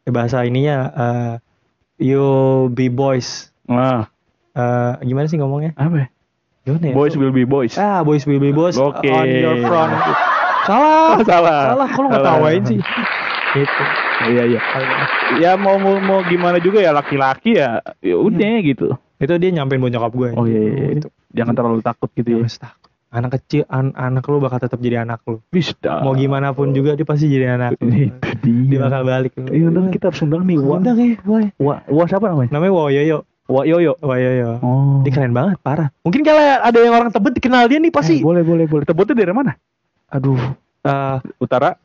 [0.06, 1.34] bahasa ininya eh
[1.98, 2.24] you
[2.72, 3.50] be boys.
[3.66, 4.08] Wah,
[4.54, 5.76] Eh, gimana sih ngomongnya?
[5.76, 6.08] apa?
[6.64, 6.94] Gimana ya?
[6.96, 7.76] Boys will be boys.
[7.76, 9.04] Ah, boys will be boys Oke.
[9.04, 9.92] on your front.
[10.64, 11.20] Salah.
[11.28, 11.60] salah.
[11.76, 12.10] Salah, Salah.
[12.14, 12.80] ngetawain sih?
[13.56, 13.84] Gitu.
[14.24, 14.62] Iya iya.
[15.38, 17.84] Ya mau mau, mau gimana juga ya laki-laki ya.
[18.00, 18.96] Ya udah gitu.
[19.16, 20.30] Itu dia nyampein buat nyokap gue.
[20.34, 20.88] Oh iya, iya, iya.
[20.98, 21.08] Itu.
[21.32, 22.38] Jangan terlalu takut gitu ya.
[22.42, 22.90] Jangan takut.
[23.16, 25.40] Anak kecil, an- anak lu bakal tetap jadi anak lu.
[25.48, 26.04] Bisa.
[26.04, 27.88] Mau gimana pun juga dia pasti jadi anak lu.
[27.88, 28.12] Itu
[28.44, 28.68] dia.
[28.68, 29.32] Dia bakal balik.
[29.40, 30.58] Iya udah kita harus undang nih.
[30.60, 31.16] Wa, Undang ya,
[31.56, 32.52] wa, wa siapa namanya?
[32.52, 33.20] Namanya Woyoyo.
[33.46, 33.94] Wa Yoyo.
[34.02, 34.58] Woyoyo.
[34.60, 35.00] Oh.
[35.06, 35.94] Dia keren banget, parah.
[36.02, 38.20] Mungkin kalau ada yang orang tebet dikenal dia nih pasti.
[38.20, 38.84] Eh, boleh boleh boleh.
[38.84, 39.54] Tebutnya dari mana?
[40.10, 40.40] Aduh.
[40.82, 41.78] eh Utara.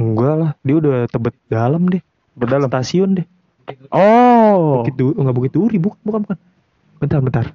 [0.00, 2.02] Enggak lah, dia udah tebet dalam deh.
[2.34, 2.68] Berdalam.
[2.70, 3.26] Stasiun deh.
[3.88, 4.82] Oh.
[4.82, 6.38] Bukit du enggak Bukit Duri, bukan, bukan, bukan.
[7.00, 7.46] Bentar, bentar.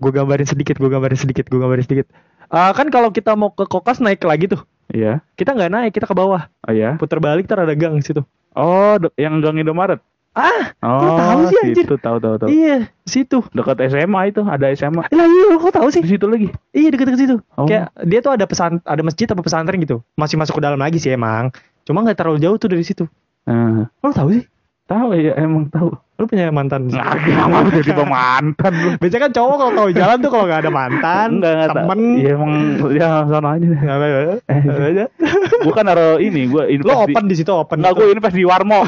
[0.00, 2.08] Gue gambarin sedikit, gue gambarin sedikit, gue gambarin sedikit.
[2.50, 4.64] Ah kan kalau kita mau ke Kokas naik lagi tuh.
[4.90, 5.22] Iya.
[5.38, 6.50] Kita nggak naik, kita ke bawah.
[6.66, 6.98] Oh ya.
[6.98, 8.26] Putar balik ntar ada gang situ.
[8.50, 10.02] Oh, yang Gang Indomaret.
[10.30, 11.84] Ah, Oh, tahu sih, anjir?
[11.84, 12.48] Itu tahu tahu tahu.
[12.48, 13.42] iya, situ.
[13.50, 15.02] Dekat SMA itu ada SMA.
[15.04, 16.00] Lah iya, kok tahu sih?
[16.00, 16.46] Di situ lagi.
[16.70, 17.36] Iya, deket-deket situ.
[17.54, 17.66] Oh.
[17.66, 20.06] Kayak dia tuh ada pesan ada masjid apa pesantren gitu.
[20.14, 21.50] Masih masuk ke dalam lagi sih emang.
[21.82, 23.10] Cuma nggak terlalu jauh tuh dari situ.
[23.42, 24.44] Nah, Lu tahu sih?
[24.86, 25.94] tahu ya emang tahu.
[26.20, 26.84] Lu punya mantan?
[26.92, 28.88] Nah, kenapa jadi mantan lu?
[29.00, 32.30] Biasanya kan cowok kalau tahu jalan tuh kalau nggak ada mantan, Enggak, enggak temen, Iya
[32.36, 32.52] emang
[32.92, 33.78] ya sana aja deh.
[33.80, 34.34] nggak apa-apa.
[34.52, 35.04] Nggak aja.
[35.64, 37.80] Gua kan naruh ini, gua invest Lu open di situ open.
[37.80, 38.84] Enggak, gue invest di Warmo.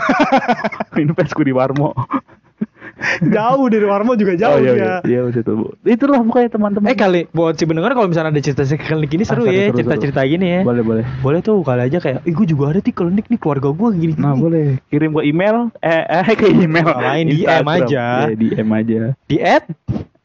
[1.01, 1.97] invest gue di Warmo.
[3.35, 4.73] Jauh dari Warmo juga jauh oh, ya.
[4.73, 5.53] iya, iya, iya, situ.
[5.53, 5.67] Bu.
[5.85, 6.89] Itulah pokoknya teman-teman.
[6.89, 9.65] Eh kali buat si pendengar kalau misalnya ada cerita-cerita klinik ini seru Ah, seru, ya,
[9.69, 10.61] seru, cerita-cerita gini ya.
[10.63, 11.05] boleh, boleh.
[11.21, 14.15] Boleh tuh kali aja kayak, ih gue juga ada nih klinik nih keluarga gue gini.
[14.17, 14.79] Nah, boleh.
[14.89, 15.57] Kirim ke email.
[15.83, 16.87] Eh, eh ke email.
[16.89, 17.67] Lain DM Instagram.
[17.69, 18.05] aja.
[18.31, 19.01] Iya, DM aja.
[19.27, 19.67] Di add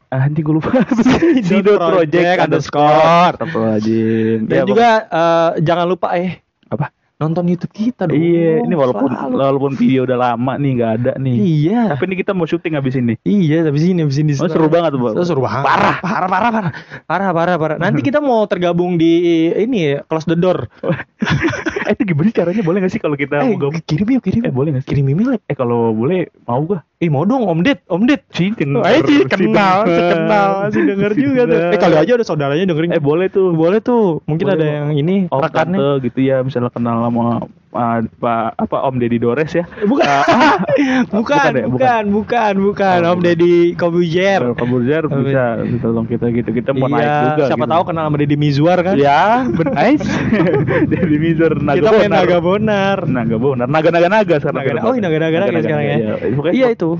[0.08, 0.72] Ah, nanti gue lupa.
[1.52, 3.36] Di dot project underscore.
[3.36, 4.48] Astagfirullahaladzim.
[4.48, 6.40] dan Ya, juga eh, jangan lupa eh
[6.72, 6.88] Apa?
[7.18, 8.14] Nonton YouTube kita dong.
[8.14, 9.34] Iya, ini walaupun Selalu.
[9.34, 11.34] walaupun video udah lama nih nggak ada nih.
[11.34, 11.80] Iya.
[11.98, 13.18] Tapi ini kita mau syuting habis ini.
[13.26, 14.38] Iya, tapi sini habis ini.
[14.38, 15.14] Oh, seru banget tuh, Bang.
[15.18, 15.66] Oh, seru banget.
[15.66, 15.96] Parah.
[15.98, 16.72] parah, parah, parah.
[17.10, 17.76] Parah, parah, parah.
[17.82, 20.70] Nanti kita mau tergabung di ini ya, close the door.
[21.90, 22.62] eh itu gimana caranya?
[22.62, 23.82] Boleh gak sih kalau kita eh, mau gabung?
[23.82, 24.42] kirim yuk, kirim.
[24.46, 24.90] Eh boleh gak sih?
[24.94, 25.42] kirim email.
[25.42, 26.86] Eh kalau boleh mau gua.
[26.98, 28.26] Eh, mau dong Om Ded, Om Ded.
[28.34, 31.60] Si Oh, eh, sih kenal, kenal, si denger Si juga tuh.
[31.70, 32.90] Eh, kali aja ada saudaranya dengerin.
[32.90, 33.54] Eh boleh tuh.
[33.54, 34.18] boleh tuh.
[34.26, 36.02] Mungkin Boleh, ada yang ini Om rekannya.
[36.02, 37.46] gitu ya misalnya kenal sama
[37.78, 39.64] uh, Pak apa Om Deddy Dores ya.
[39.86, 40.02] Bukan.
[40.02, 40.58] Ah,
[41.14, 43.20] bukan, bukan ya, bukan, bukan, bukan, Oh, Om.
[43.22, 44.40] Deddy Kobuzer.
[44.42, 46.50] Kalau Kaburjar bisa bisa tolong kita gitu.
[46.50, 47.44] Kita mau naik Iya, juga.
[47.46, 47.72] siapa gitu.
[47.72, 48.94] tahu kenal sama Deddy Mizwar kan?
[48.98, 49.94] Ya, benar.
[50.90, 52.98] Deddy Mizar Naga Kita main naga bonar.
[53.06, 53.66] Naga Bonar.
[53.70, 54.58] Naga naga naga sekarang.
[54.66, 55.96] Naga- oh, naga- naga- naga sekarang ya.
[55.96, 56.12] Iya,
[56.50, 56.90] Iya itu.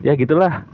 [0.00, 0.64] ya gitulah.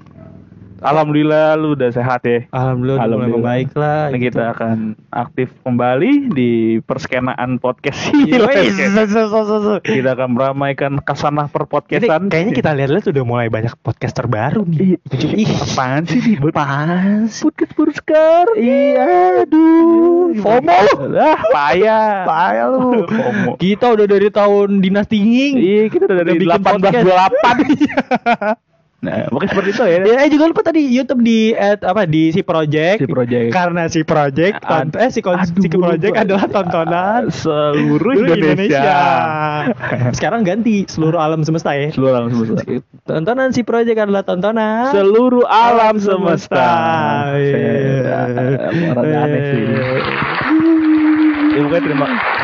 [0.79, 2.45] Alhamdulillah lu udah sehat ya.
[2.51, 3.39] Alhamdulillah, udah mulai Alhamdulillah.
[3.39, 4.03] membaik lah.
[4.07, 4.25] Nah, gitu.
[4.29, 4.77] kita akan
[5.09, 6.51] aktif kembali di
[6.81, 9.07] perskenaan podcast Iya, ya.
[9.09, 9.75] so- so.
[9.81, 12.29] Kita akan meramaikan kasanah Ini perpodcastan.
[12.29, 15.01] kayaknya kita lihat-lihat udah mulai banyak podcaster baru nih.
[15.13, 17.47] Ih, apaan sih di apaan sih?
[17.47, 18.47] podcast Burskar?
[18.55, 19.07] Iya,
[19.43, 21.17] aduh, FOMO lu.
[21.17, 22.25] Ah, payah.
[22.25, 23.05] Payah lu.
[23.07, 23.51] FOMO.
[23.57, 25.55] Kita udah dari tahun Dinasti Nging.
[25.57, 28.57] Iya, kita udah dari Udah bikin 1828.
[29.07, 29.99] nah, makanya seperti itu ya.
[30.03, 32.99] Ya, eh juga lupa tadi YouTube di at, apa di si project.
[32.99, 33.49] Si Project.
[33.49, 36.23] Karena si project tont- eh si, kon- Aduh, si project lupa.
[36.23, 38.99] adalah tontonan seluruh seluruh Indonesia.
[40.17, 41.89] Sekarang ganti seluruh alam semesta ya.
[41.89, 42.63] Seluruh alam semesta.
[43.03, 46.67] Tontonan si project adalah tontonan Seluruh alam semesta.
[47.33, 48.13] Iya.
[48.27, 49.63] Saya- Orang aneh sih.
[51.49, 52.36] Ya, pokoknya terima Ya,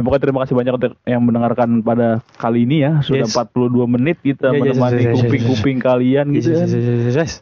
[0.00, 3.00] pokoknya terima kasih banyak untuk yang mendengarkan pada kali ini ya.
[3.00, 3.34] Sudah Yes.
[3.34, 6.68] 42 menit kita Yes, yes, menemani yes, yes, yes, kuping-kuping kalian Yes, gitu yes, kan.
[6.68, 7.32] yes, yes, yes, yes.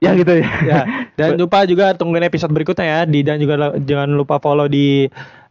[0.00, 0.48] Ya gitu ya.
[0.64, 0.80] ya
[1.14, 5.04] dan lupa juga tungguin episode berikutnya ya di dan juga jangan lupa follow di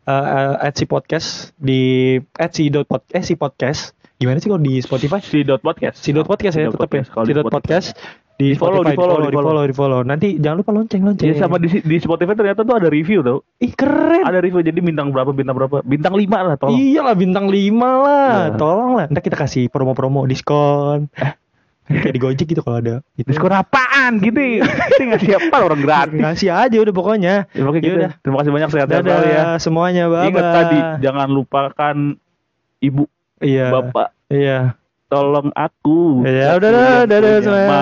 [0.09, 4.57] uh, at si podcast di at si dot pod, eh si podcast gimana sih kalau
[4.59, 6.01] di Spotify Si dot podcast.
[6.01, 7.25] si dot podcast ya Si tetap ya podcast.
[7.29, 7.87] Si dot podcast
[8.39, 9.47] di follow, Spotify, di follow, di di follow.
[9.51, 12.71] follow di follow nanti jangan lupa lonceng lonceng Ya sama di, di Spotify ternyata tuh
[12.71, 13.43] ada review tau.
[13.59, 15.83] ih keren Ada review jadi bintang berapa bintang berapa.
[15.83, 16.71] Bintang 5 lah tolong.
[16.73, 18.55] iyalah bintang 5 lah Ya.
[18.55, 21.11] tolong lah ntar kita kasih promo-promo diskon
[21.85, 23.27] kayak di Gojek gitu kalau ada gitu.
[23.27, 24.39] Diskon apaan gitu?
[24.63, 26.15] Kita nggak siapa orang gratis.
[26.15, 27.99] ngasih aja udah pokoknya Ya, pokoknya gitu.
[28.23, 29.43] Terima kasih banyak sehat-sehat ya.
[29.59, 31.95] semuanya bye Ingat tadi jangan lupakan
[32.79, 33.03] ibu
[33.41, 34.79] iya bapak iya
[35.09, 36.21] tolong aku.
[36.23, 37.81] Ya udah, yang dadah punya semuanya.